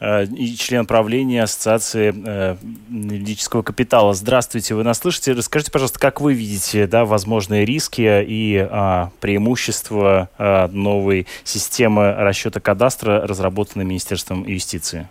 [0.00, 2.56] Э, и член правления Ассоциации э,
[2.88, 4.14] юридического капитала.
[4.14, 5.32] Здравствуйте, вы нас слышите?
[5.32, 12.60] Расскажите, пожалуйста, как вы видите да, возможные риски и а, преимущества а, новой системы расчета
[12.60, 15.08] кадастра, разработанной Министерством юстиции?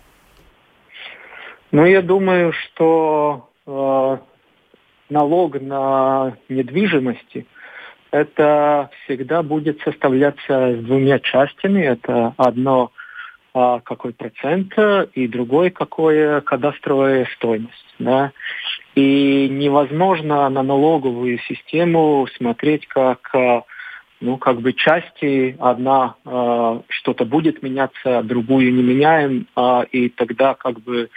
[1.70, 4.18] Ну, я думаю, что э,
[5.10, 7.46] налог на недвижимости
[8.10, 11.82] это всегда будет составляться с двумя частями.
[11.82, 12.90] Это одно
[13.52, 14.72] какой процент,
[15.14, 17.94] и другой какой кадастровая стоимость.
[17.98, 18.32] Да?
[18.94, 23.64] И невозможно на налоговую систему смотреть как
[24.20, 30.54] ну, как бы части, одна э, что-то будет меняться, другую не меняем, э, и тогда
[30.54, 31.08] как бы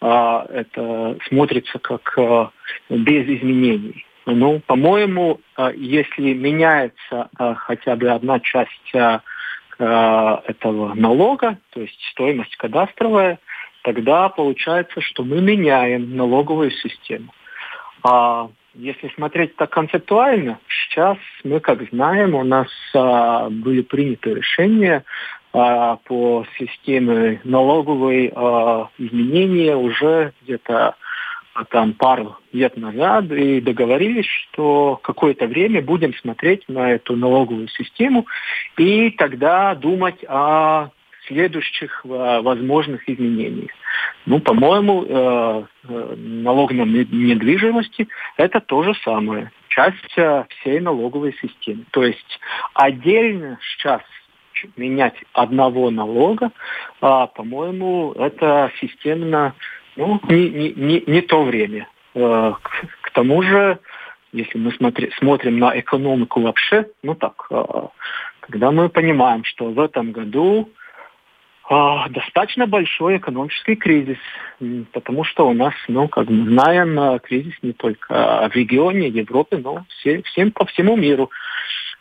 [0.00, 2.46] э, это смотрится как э,
[2.88, 4.06] без изменений.
[4.24, 9.18] Ну, по-моему, э, если меняется э, хотя бы одна часть э, Э,
[9.78, 13.38] этого налога, то есть стоимость кадастровая,
[13.82, 17.32] тогда получается, что мы меняем налоговую систему.
[18.02, 25.04] А если смотреть так концептуально, сейчас мы, как знаем, у нас а, были приняты решения
[25.52, 30.94] а, по системе налоговой а, изменения уже где-то
[31.64, 38.26] там пару лет назад и договорились, что какое-то время будем смотреть на эту налоговую систему
[38.76, 40.90] и тогда думать о
[41.26, 43.70] следующих э, возможных изменениях.
[44.26, 50.16] Ну, по-моему, э, э, налог на недвижимости– это то же самое, часть
[50.60, 51.84] всей налоговой системы.
[51.90, 52.40] То есть
[52.74, 54.02] отдельно сейчас
[54.76, 56.50] менять одного налога,
[57.00, 59.54] а, по-моему, это системно
[59.96, 61.88] ну, не, не, не, не то время.
[62.14, 62.70] Э, к,
[63.02, 63.78] к тому же,
[64.32, 67.64] если мы смотри, смотрим на экономику вообще, ну так, э,
[68.40, 70.70] когда мы понимаем, что в этом году
[71.70, 71.74] э,
[72.10, 74.18] достаточно большой экономический кризис,
[74.92, 79.84] потому что у нас, ну, как мы знаем, кризис не только в регионе, Европе, но
[79.88, 81.30] все, всем по всему миру.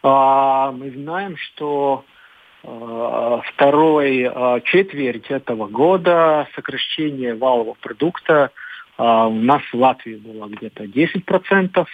[0.03, 2.05] Мы знаем, что
[3.54, 8.51] второй э, четверть этого года сокращение валового продукта
[8.97, 11.86] э, у нас в Латвии было где-то 10%,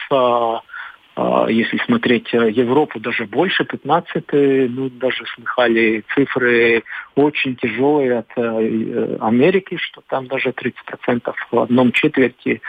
[1.14, 4.26] а, если смотреть э, Европу, даже больше, 15,
[4.70, 6.84] ну, даже слыхали цифры
[7.16, 12.62] очень тяжелые от э, э, Америки, что там даже 30% в одном четверти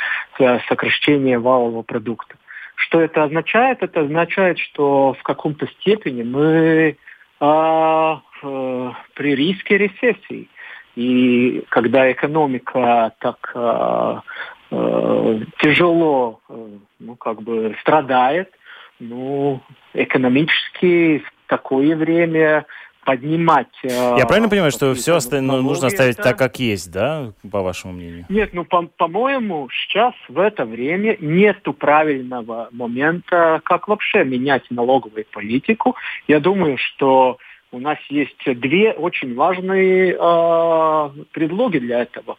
[0.68, 2.34] сокращения валового продукта.
[2.74, 3.82] Что это означает?
[3.82, 6.96] Это означает, что в каком-то степени мы
[7.44, 10.48] а, э, при риске рецессии.
[10.94, 14.22] И когда экономика так а,
[14.74, 18.50] Э, тяжело, э, ну, как бы страдает,
[18.98, 19.60] ну,
[19.92, 22.64] экономически в такое время
[23.04, 23.68] поднимать...
[23.82, 26.24] Э, Я правильно понимаю, что все остальное ну, нужно оставить это...
[26.24, 28.26] так, как есть, да, по вашему мнению?
[28.28, 35.24] Нет, ну, по- по-моему, сейчас в это время нету правильного момента, как вообще менять налоговую
[35.32, 35.96] политику.
[36.28, 37.38] Я думаю, что
[37.70, 42.36] у нас есть две очень важные э, предлоги для этого.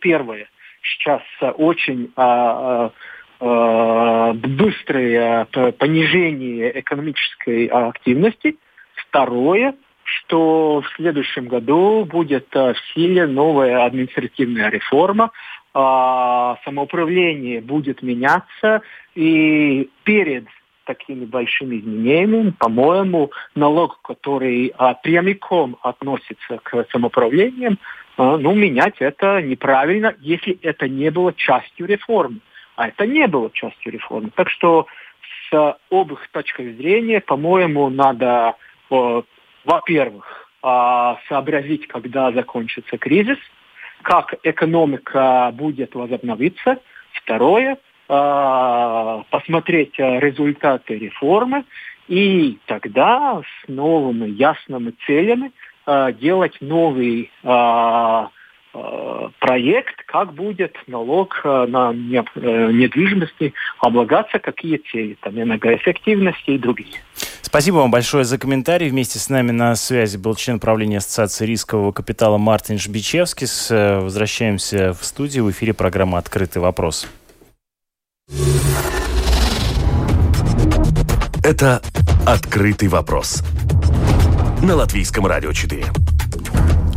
[0.00, 0.48] Первое–
[0.82, 1.22] сейчас
[1.56, 2.92] очень а, а,
[3.40, 5.46] а, быстрое
[5.78, 8.56] понижение экономической активности.
[8.94, 15.30] Второе, что в следующем году будет в силе новая административная реформа,
[15.72, 18.82] самоуправление будет меняться,
[19.14, 20.44] и перед
[20.84, 27.78] такими большими изменениями, по-моему, налог, который а, прямиком относится к самоуправлениям,
[28.16, 32.40] а, ну, менять это неправильно, если это не было частью реформы.
[32.76, 34.30] А это не было частью реформы.
[34.34, 34.86] Так что
[35.50, 38.54] с обоих точек зрения, по-моему, надо,
[39.64, 43.38] во-первых, а, сообразить, когда закончится кризис,
[44.02, 46.78] как экономика будет возобновиться.
[47.12, 51.64] Второе, а, посмотреть результаты реформы
[52.08, 55.52] и тогда с новыми ясными целями
[55.84, 58.26] Э, делать новый э,
[58.74, 67.00] э, проект, как будет налог на недвижимости облагаться, какие цели, там, энергоэффективности и другие.
[67.52, 68.88] Спасибо вам большое за комментарий.
[68.88, 73.46] Вместе с нами на связи был член правления Ассоциации рискового капитала Мартин Жбичевский.
[74.00, 75.44] Возвращаемся в студию.
[75.44, 77.06] В эфире программа «Открытый вопрос».
[81.44, 81.82] Это
[82.24, 83.42] «Открытый вопрос»
[84.62, 85.84] на Латвийском радио 4.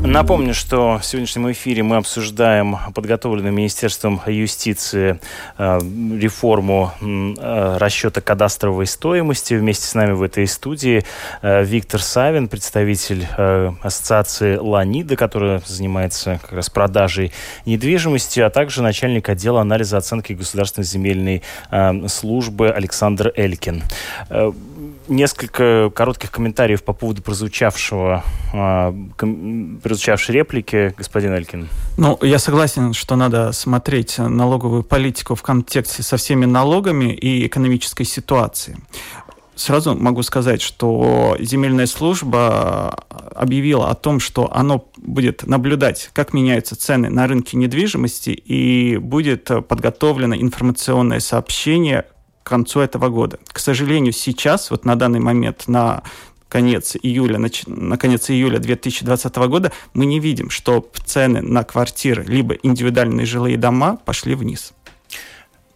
[0.06, 5.20] Напомню, что в сегодняшнем эфире мы обсуждаем подготовленную Министерством юстиции
[5.58, 9.56] э, реформу э, расчета кадастровой стоимости.
[9.56, 11.04] Вместе с нами в этой студии
[11.42, 17.32] э, Виктор Савин, представитель э, ассоциации Ланида, которая занимается как раз продажей
[17.66, 21.42] недвижимости, а также начальник отдела анализа оценки государственной земельной
[21.72, 23.82] э, службы Александр Элькин.
[25.08, 28.94] Несколько коротких комментариев по поводу прозвучавшего, э,
[29.84, 31.70] прозвучавшей реплики, господин Элькин.
[31.98, 38.04] Ну, я согласен, что надо смотреть налоговую политику в контексте со всеми налогами и экономической
[38.04, 38.78] ситуацией.
[39.56, 42.90] Сразу могу сказать, что земельная служба
[43.36, 49.50] объявила о том, что оно будет наблюдать, как меняются цены на рынке недвижимости, и будет
[49.68, 52.06] подготовлено информационное сообщение
[52.46, 53.40] к концу этого года.
[53.48, 56.04] К сожалению, сейчас, вот на данный момент, на
[56.48, 62.24] конец июля, на, на конец июля 2020 года мы не видим, что цены на квартиры
[62.24, 64.74] либо индивидуальные жилые дома пошли вниз.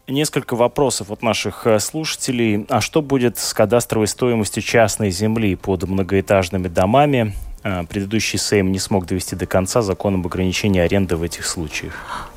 [0.07, 2.67] Несколько вопросов от наших э, слушателей.
[2.69, 7.33] А что будет с кадастровой стоимостью частной земли под многоэтажными домами?
[7.63, 12.29] Э, предыдущий Сейм не смог довести до конца закон об ограничении аренды в этих случаях.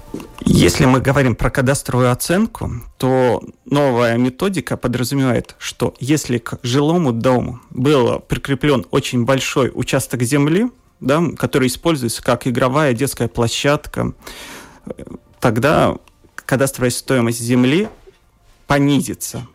[0.44, 7.60] Если мы говорим про кадастровую оценку, то новая методика подразумевает, что если к жилому дому
[7.70, 14.14] был прикреплен очень большой участок земли, да, который используется как игровая детская площадка,
[15.40, 15.96] тогда
[16.34, 17.88] кадастровая стоимость земли
[18.66, 19.46] понизится.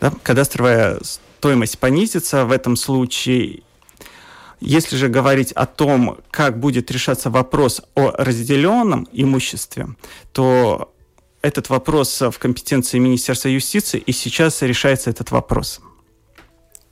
[0.00, 1.00] Да, кадастровая
[1.38, 3.62] стоимость понизится в этом случае,
[4.60, 9.88] если же говорить о том, как будет решаться вопрос о разделенном имуществе,
[10.32, 10.92] то
[11.42, 15.80] этот вопрос в компетенции Министерства юстиции, и сейчас решается этот вопрос.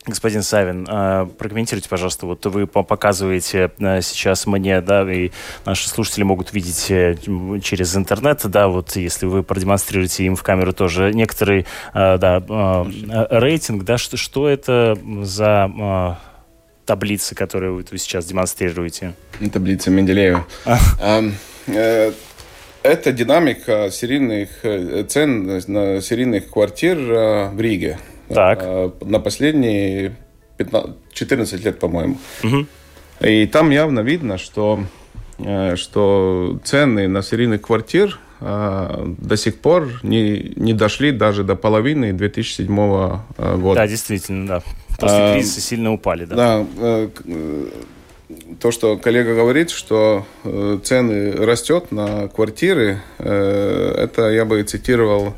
[0.07, 5.31] Господин Савин, а, прокомментируйте, пожалуйста, вот вы показываете а, сейчас мне, да, и
[5.66, 7.16] наши слушатели могут видеть э,
[7.62, 12.42] через интернет, да, вот если вы продемонстрируете им в камеру тоже некоторый, а, да,
[13.31, 16.19] рейтинг, да, что, что это за
[16.89, 19.13] таблицы, которые вы сейчас демонстрируете?
[19.53, 20.47] Таблица Менделеева.
[20.65, 21.23] А.
[21.67, 22.13] Э,
[22.83, 27.99] это динамика серийных э, цен на серийных квартир э, в Риге.
[28.29, 28.65] Так.
[29.03, 30.17] На последние
[30.57, 32.17] 15, 14 лет, по-моему.
[32.43, 32.67] Угу.
[33.21, 34.81] И там явно видно, что,
[35.75, 42.77] что цены на серийных квартир до сих пор не, не дошли даже до половины 2007
[42.77, 43.75] года.
[43.75, 44.63] Да, действительно, да.
[44.99, 46.37] После кризиса сильно упали, да.
[46.37, 47.09] Да,
[48.61, 55.35] то, что коллега говорит, что э, цены растет на квартиры, э, это я бы цитировал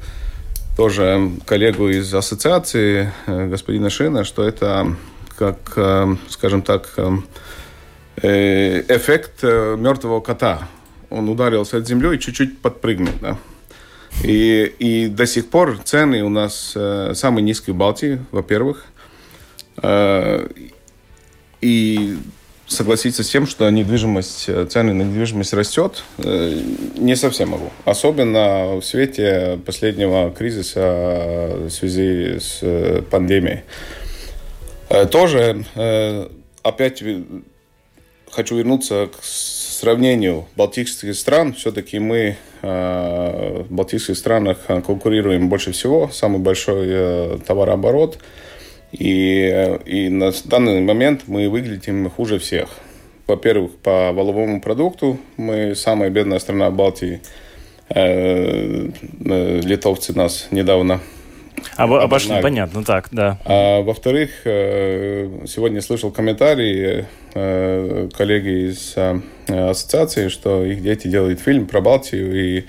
[0.77, 4.97] тоже коллегу из ассоциации, э, господина Шина, что это
[5.37, 6.93] как, э, скажем так,
[8.23, 10.69] э, эффект э, мертвого кота.
[11.11, 13.13] Он ударился от земли и чуть-чуть подпрыгнул.
[13.21, 13.39] Да?
[14.25, 18.87] И, и до сих пор цены у нас э, самые низкие в Балтии, во-первых.
[19.83, 20.47] Э,
[21.61, 22.17] и
[22.67, 26.61] согласиться с тем, что недвижимость, э, цены на недвижимость растет, э,
[26.97, 27.71] не совсем могу.
[27.85, 33.63] Особенно в свете последнего кризиса в связи с пандемией.
[35.11, 35.65] Тоже
[36.63, 37.03] опять
[38.31, 41.55] хочу вернуться к сравнению балтийских стран.
[41.55, 46.11] Все-таки мы в балтийских странах конкурируем больше всего.
[46.13, 48.19] Самый большой товарооборот–
[48.93, 52.69] и, и на данный момент мы выглядим хуже всех.
[53.27, 57.21] Во-первых, по воловому продукту мы самая бедная страна Балтии.
[57.93, 58.89] Э,
[59.25, 61.01] э, литовцы нас недавно
[61.77, 63.39] Об, обошли, понятно, так, да.
[63.45, 68.97] А, во-вторых, э, сегодня слышал комментарии коллеги из
[69.47, 72.65] ассоциации, что их дети делают фильм про Балтию, и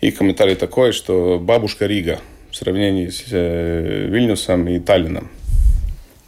[0.00, 2.18] их комментарий такой, что бабушка Рига
[2.50, 5.28] в сравнении с Вильнюсом и Таллином.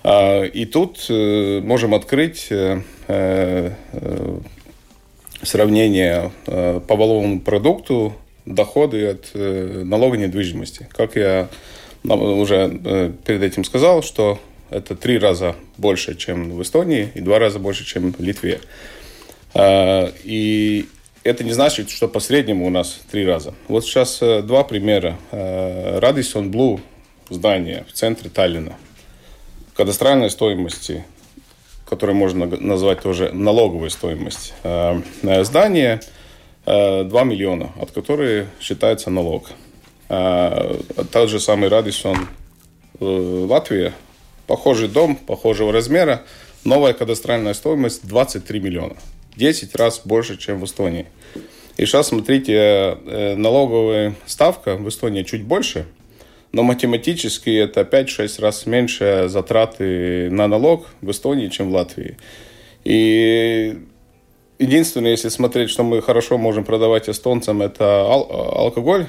[0.05, 3.71] А, и тут э, можем открыть э, э,
[5.43, 8.15] сравнение по валовому продукту
[8.47, 10.89] доходы от налога недвижимости.
[10.93, 11.49] Как я
[12.05, 14.39] уже перед этим сказал, что
[14.71, 18.61] это три раза больше, чем в Эстонии, и два раза больше, чем в Литве.
[19.55, 20.87] А, и
[21.25, 23.53] это не значит, что по среднему у нас три раза.
[23.67, 25.19] Вот сейчас два примера.
[25.33, 26.81] Радисон Блу
[27.31, 28.77] здание в центре Таллина–
[29.83, 31.05] кадастральной стоимости,
[31.87, 35.03] которую можно назвать тоже налоговой стоимость э,
[35.43, 36.01] здания,
[36.66, 39.51] 2 э, миллиона, от которой считается налог.
[40.09, 40.78] Э,
[41.11, 42.28] тот же самый Радисон
[43.01, 43.93] Латвия,
[44.47, 46.22] похожий дом, похожего размера,
[46.62, 48.95] новая кадастральная стоимость 23 миллиона.
[49.35, 51.07] 10 раз больше, чем в Эстонии.
[51.76, 52.99] И сейчас, смотрите,
[53.37, 55.87] налоговая ставка в Эстонии чуть больше–
[56.53, 62.17] но математически это 5-6 раз меньше затраты на налог в Эстонии, чем в Латвии.
[62.85, 63.79] И
[64.59, 69.07] единственное, если смотреть, что мы хорошо можем продавать эстонцам, это ал- алкоголь,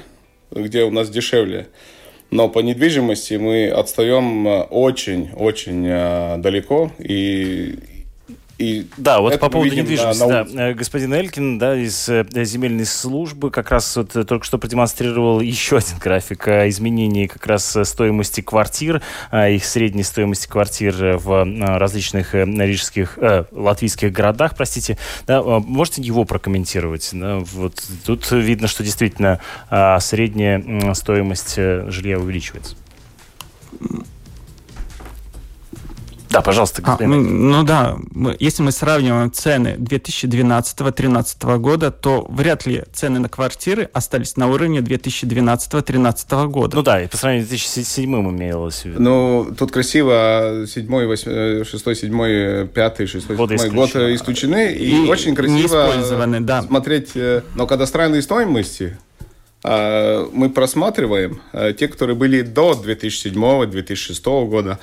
[0.52, 1.68] где у нас дешевле.
[2.32, 6.91] Но по недвижимости мы отстаем очень-очень э, далеко.
[6.98, 7.76] И,
[8.64, 12.86] и да, вот по поводу недвижимости, на, да, э, господин Элькин, да, из э, земельной
[12.86, 18.41] службы как раз вот э, только что продемонстрировал еще один график изменений как раз стоимости
[18.41, 19.01] квартир,
[19.32, 24.97] их средней стоимости квартир в различных рижских, э, латвийских городах, простите.
[25.28, 27.09] Да, можете его прокомментировать?
[27.11, 29.39] Да, вот тут видно, что действительно
[29.99, 32.76] средняя стоимость жилья увеличивается.
[36.34, 42.65] Да, пожалуйста, а, мы, Ну да, мы, если мы сравниваем цены 2012-2013 года, то вряд
[42.65, 46.75] ли цены на квартиры остались на уровне 2012-2013 года.
[46.77, 48.99] Ну да, и по сравнению с 2007 имелось в виду.
[48.99, 54.73] Ну, тут красиво 7, 6, 7, 5, 6, 7 год исключены.
[54.73, 55.93] И, и очень красиво
[56.39, 56.63] да.
[56.63, 58.97] смотреть э, на кадастральные стоимости
[59.63, 64.79] а, мы просматриваем э, те, которые были до 2007-2006 года.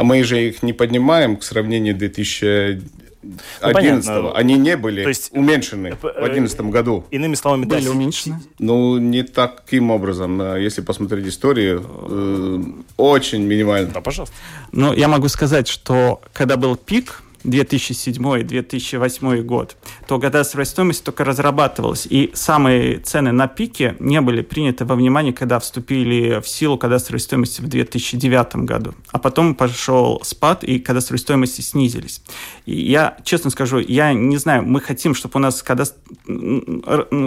[0.00, 2.82] А мы же их не поднимаем к сравнению 2011
[3.22, 4.32] ну, понятно.
[4.32, 7.04] Они не были То есть, уменьшены э, в 2011 году.
[7.10, 8.40] Иными словами, были да, уменьшены?
[8.58, 10.40] Ну, не таким образом.
[10.40, 12.62] А если посмотреть историю, э,
[12.96, 13.90] очень минимально.
[13.90, 14.34] Да, пожалуйста.
[14.72, 19.76] Ну, я могу сказать, что когда был пик, 2007-2008 год,
[20.06, 25.32] то кадастровая стоимость только разрабатывалась, и самые цены на пике не были приняты во внимание,
[25.32, 28.94] когда вступили в силу кадастровой стоимости в 2009 году.
[29.10, 32.22] А потом пошел спад, и кадастровые стоимости снизились.
[32.66, 35.96] И я, честно скажу, я не знаю, мы хотим, чтобы у нас кадастр...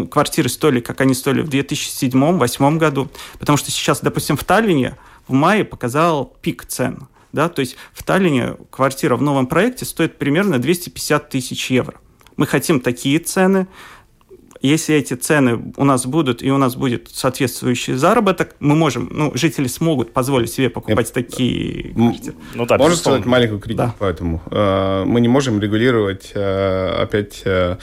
[0.10, 3.10] квартиры стоили, как они стоили в 2007-2008 году,
[3.40, 4.98] потому что сейчас, допустим, в Таллине
[5.28, 10.18] в мае показал пик цен– да, то есть в Таллине квартира в новом проекте стоит
[10.18, 11.96] примерно 250 тысяч евро.
[12.38, 13.68] Мы хотим такие цены.
[14.62, 19.32] Если эти цены у нас будут, и у нас будет соответствующий заработок, мы можем, ну,
[19.36, 22.36] жители смогут позволить себе покупать Нет, такие квартиры.
[22.54, 23.96] Ну, да, Можно сказать маленькую критику да.
[24.00, 24.42] по этому?
[24.50, 27.76] Э, мы не можем регулировать э, опять э,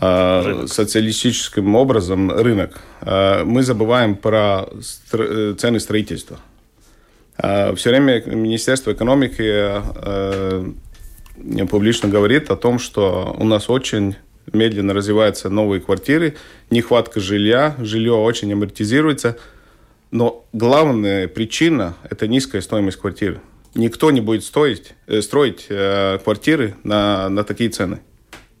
[0.00, 0.68] рынок.
[0.68, 2.80] социалистическим образом рынок.
[3.02, 4.68] Мы забываем про
[5.58, 6.38] цены строительства.
[7.40, 9.82] Все время Министерство экономики
[11.68, 14.16] публично говорит о том, что у нас очень
[14.52, 16.34] медленно развиваются новые квартиры,
[16.70, 19.38] нехватка жилья, жилье очень амортизируется.
[20.10, 23.40] Но главная причина– это низкая стоимость квартиры.
[23.74, 28.00] Никто не будет стоить, э, строить э, квартиры на, на такие цены.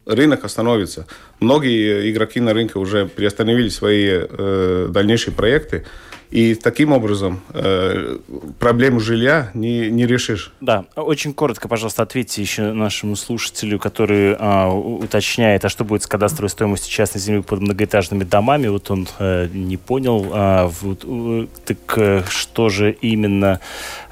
[0.06, 1.06] Рынок остановится.
[1.40, 5.84] Многие игроки на рынке уже приостановили свои э, дальнейшие проекты.
[6.30, 8.18] И таким образом э,
[8.60, 10.52] проблему жилья не, не решишь.
[10.60, 16.06] Да, очень коротко, пожалуйста, ответьте еще нашему слушателю, который э, уточняет, а что будет с
[16.06, 18.68] кадастровой стоимостью частной земли под многоэтажными домами.
[18.68, 23.58] Вот он э, не понял, э, вот, э, так э, что же именно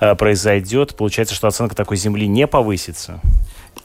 [0.01, 0.97] э, произойдет?
[0.97, 3.21] Получается, что оценка такой земли не повысится?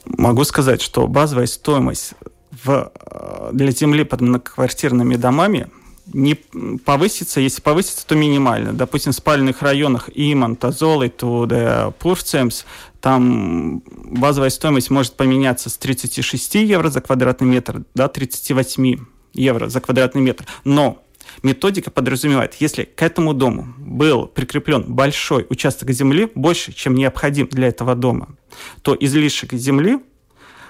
[0.05, 2.15] Могу сказать, что базовая стоимость
[2.63, 5.67] в, э, для земли под многоквартирными домами
[6.14, 8.74] не повысится, если повысится, то минимально.
[8.74, 12.66] Допустим, в спальных районах Иман, Тазолы, Туде, Пурцемс,
[13.01, 18.97] там базовая стоимость может поменяться с 36 евро за квадратный метр до 38
[19.34, 20.45] евро за квадратный метр.
[20.64, 21.03] Но
[21.41, 27.68] методика подразумевает, если к этому дому был прикреплен большой участок земли, больше, чем необходим для
[27.68, 28.38] этого дома,
[28.84, 29.99] то излишек земли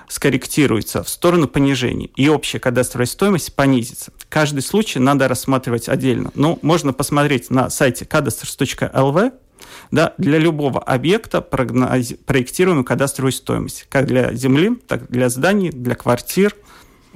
[0.08, 4.12] скорректируется в сторону понижения, и общая кадастровая стоимость понизится.
[4.30, 6.32] Каждый случай надо рассматривать отдельно.
[6.36, 9.34] Ну, можно посмотреть на сайте cadasters.lv,
[9.92, 12.14] да, для любого объекта прогноз...
[12.26, 16.56] проектируемую кадастровую стоимость, как для земли, так и для зданий, для квартир.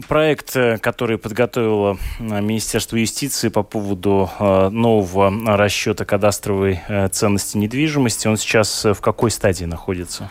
[0.08, 6.82] Проект, э, который подготовило э, Министерство юстиции по поводу э, нового расчета кадастровой
[7.12, 10.30] ценности недвижимости, он сейчас в какой стадии находится?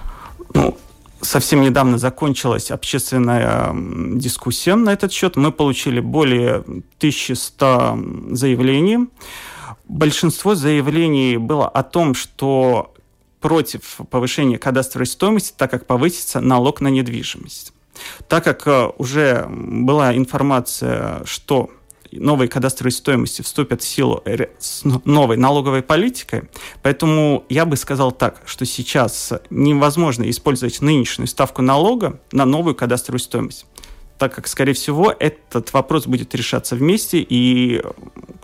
[0.54, 0.78] Ну,
[1.20, 3.72] совсем недавно закончилась общественная
[4.14, 5.36] дискуссия на этот счет.
[5.36, 6.56] Мы получили более
[6.98, 7.98] 1100
[8.30, 9.08] заявлений.
[9.88, 12.92] Большинство заявлений было о том, что
[13.40, 17.72] против повышения кадастровой стоимости, так как повысится налог на недвижимость.
[18.28, 21.70] Так как э, уже была информация, что
[22.12, 24.22] новые кадастровые стоимости вступят в силу
[24.58, 26.44] с новой налоговой политикой.
[26.82, 33.20] Поэтому я бы сказал так, что сейчас невозможно использовать нынешнюю ставку налога на новую кадастровую
[33.20, 33.66] стоимость
[34.18, 37.82] так как, скорее всего, этот вопрос будет решаться вместе, и,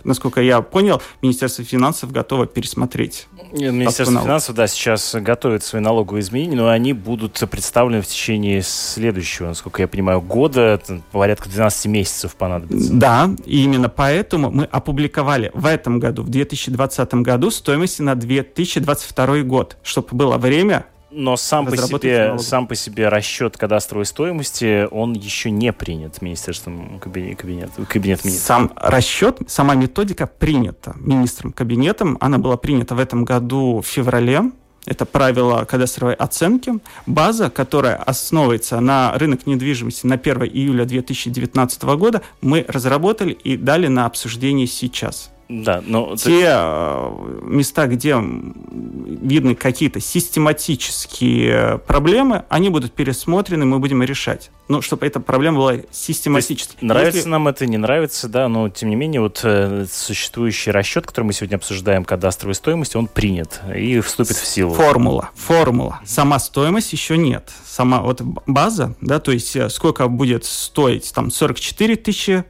[0.03, 3.27] насколько я понял, Министерство финансов готово пересмотреть.
[3.51, 9.47] Министерство финансов, да, сейчас готовит свои налоговые изменения, но они будут представлены в течение следующего,
[9.47, 12.93] насколько я понимаю, года, порядка 12 месяцев понадобится.
[12.93, 19.41] Да, и именно поэтому мы опубликовали в этом году, в 2020 году, стоимости на 2022
[19.41, 25.13] год, чтобы было время но сам по, себе, сам по себе расчет кадастровой стоимости, он
[25.13, 28.45] еще не принят Министерством кабинет, кабинет, кабинет министров.
[28.45, 32.17] Сам расчет, сама методика принята министром кабинетом.
[32.19, 34.51] Она была принята в этом году в феврале.
[34.85, 36.73] Это правило кадастровой оценки.
[37.05, 43.87] База, которая основывается на рынок недвижимости на 1 июля 2019 года, мы разработали и дали
[43.87, 45.32] на обсуждение сейчас.
[45.61, 46.43] Да, но те ты...
[46.45, 54.49] Э, места, где видны какие-то систематические проблемы, они будут пересмотрены, мы будем решать.
[54.67, 56.77] Ну, чтобы эта проблема была систематически.
[56.81, 57.29] Нравится Если...
[57.29, 61.33] нам это, не нравится, да, но тем не менее вот э, существующий расчет, который мы
[61.33, 64.73] сегодня обсуждаем, кадастровой стоимости, он принят и вступит в силу.
[64.73, 65.99] Формула, формула.
[66.05, 67.51] Сама стоимость еще нет.
[67.65, 72.45] Сама вот база, да, то есть э, сколько будет стоить там 44 тысячи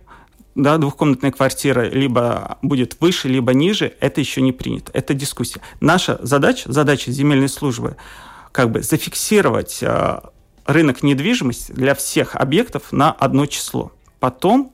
[0.56, 4.92] да, двухкомнатная квартира либо будет выше, либо ниже, это еще не принято.
[4.94, 5.62] Это дискуссия.
[5.80, 7.96] Наша задача, задача земельной службы,
[8.52, 10.20] как бы зафиксировать э,
[10.66, 13.92] рынок недвижимости для всех объектов на одно число.
[14.20, 14.72] Потом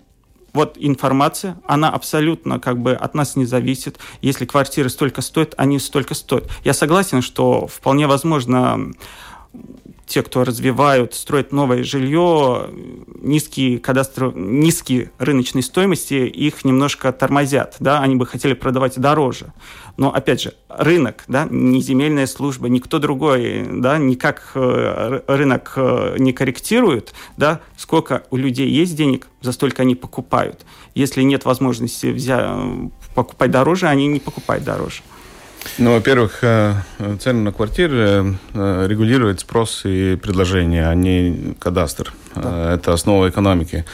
[0.54, 4.00] вот информация, она абсолютно как бы от нас не зависит.
[4.22, 6.50] Если квартиры столько стоят, они столько стоят.
[6.64, 8.92] Я согласен, что вполне возможно
[10.10, 12.68] те, кто развивают, строят новое жилье,
[13.22, 19.54] низкие кадастры, низкие рыночные стоимости их немножко тормозят, да, они бы хотели продавать дороже.
[19.98, 26.16] Но, опять же, рынок, да, не земельная служба, никто другой, да, никак э, рынок э,
[26.18, 30.66] не корректирует, да, сколько у людей есть денег, за столько они покупают.
[30.96, 32.50] Если нет возможности взять,
[33.14, 35.02] покупать дороже, они не покупают дороже.
[35.78, 36.74] Ну, во-первых, э,
[37.20, 42.14] цены на квартиры э, регулирует спрос и предложение, а не кадастр.
[42.36, 42.42] Да.
[42.44, 43.86] Э, это основа экономики.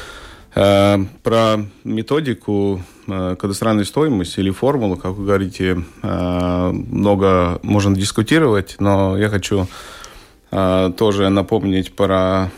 [0.53, 9.68] Про методику кадастральной стоимости или формулу, как вы говорите, много можно дискутировать, но я хочу
[10.51, 12.51] тоже напомнить про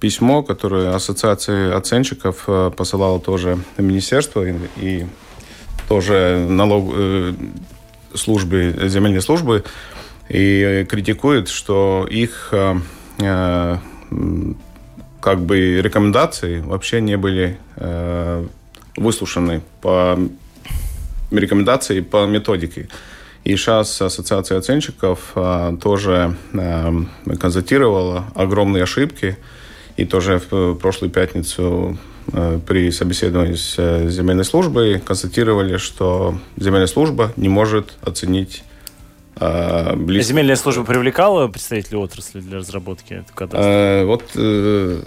[0.00, 4.46] письмо, которое Ассоциация оценщиков посылала тоже министерство
[4.78, 5.04] и,
[5.90, 6.94] тоже налог
[8.14, 9.64] службы, земельной службы,
[10.28, 13.78] и критикует, что их э,
[15.20, 17.58] как бы рекомендации вообще не были
[18.96, 20.18] выслушаны по
[21.30, 22.88] рекомендации по методике.
[23.44, 26.92] И сейчас Ассоциация оценщиков а, тоже а,
[27.40, 29.38] констатировала огромные ошибки.
[29.96, 31.98] И тоже в прошлую пятницу
[32.66, 38.64] при собеседовании с э, земельной службой констатировали, что земельная служба не может оценить
[39.36, 40.28] близко.
[40.28, 44.02] Земельная служба привлекала представителей отрасли для разработки кадастра?
[44.04, 45.00] Вот э,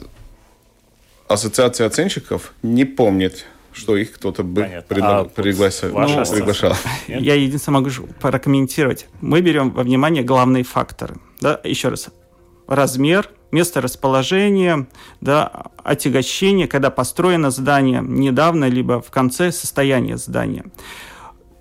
[1.27, 5.97] Ассоциация оценщиков не помнит что их кто-то бы предла- а пригласил.
[5.97, 6.75] Ну, приглашал.
[7.07, 9.07] Я единственное могу прокомментировать.
[9.21, 11.15] Мы берем во внимание главные факторы.
[11.39, 12.09] Да, еще раз.
[12.67, 14.87] Размер, место расположения,
[15.19, 20.65] да, отягощение, когда построено здание недавно, либо в конце состояния здания.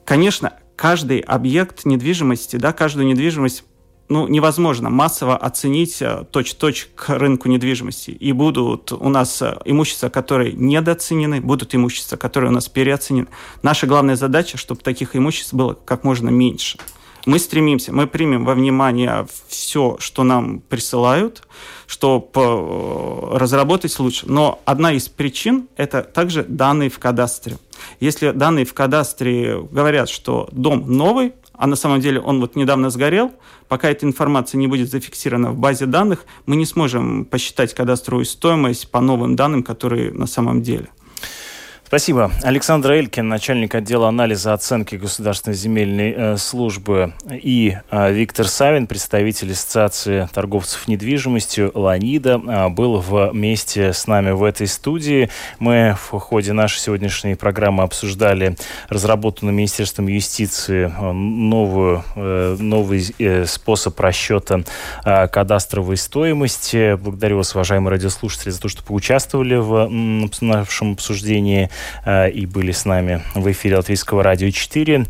[0.05, 3.65] Конечно, каждый объект недвижимости, да, каждую недвижимость
[4.11, 8.11] ну, невозможно массово оценить э, точь-точь к рынку недвижимости.
[8.11, 13.29] И будут у нас э, имущества, которые недооценены, будут имущества, которые у нас переоценены.
[13.63, 16.77] Наша главная задача, чтобы таких имуществ было как можно меньше.
[17.27, 21.47] Мы стремимся, мы примем во внимание все, что нам присылают,
[21.87, 24.27] чтобы э, разработать лучше.
[24.29, 27.59] Но одна из причин– это также данные в кадастре.
[27.99, 32.89] Если данные в кадастре говорят, что дом новый, а на самом деле он вот недавно
[32.89, 33.33] сгорел,
[33.69, 38.91] пока эта информация не будет зафиксирована в базе данных, мы не сможем посчитать кадастровую стоимость
[38.91, 40.89] по новым данным, которые на самом деле.
[41.91, 42.31] Спасибо.
[42.45, 49.51] Александр Элькин, начальник отдела анализа оценки Государственной земельной э, службы, и э, Виктор Савин, представитель
[49.51, 55.31] Ассоциации торговцев недвижимостью «Ланида», э, был вместе с нами в этой студии.
[55.59, 58.55] Мы в ходе нашей сегодняшней программы обсуждали
[58.89, 63.03] разработанную Министерством юстиции новую, новый
[63.49, 64.61] способ расчета
[65.03, 66.95] кадастровой стоимости.
[66.95, 69.89] Благодарю вас, уважаемые радиослушатели, за то, что поучаствовали в
[70.41, 71.69] нашем обсуждении.
[72.05, 75.07] Э, и были с нами в эфире Латвийского радио 4.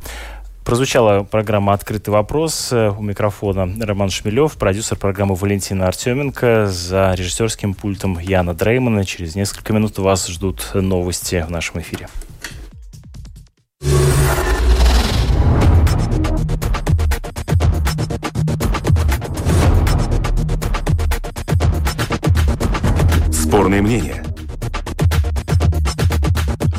[0.64, 2.68] Прозвучала программа «Открытый вопрос».
[2.70, 6.66] Э, у микрофона Роман Шмелев, продюсер программы Валентина Артеменко.
[6.68, 9.04] За режиссерским пультом Яна Дреймана.
[9.04, 12.08] Через несколько минут вас ждут новости в нашем эфире.
[23.32, 24.22] Спорные мнения–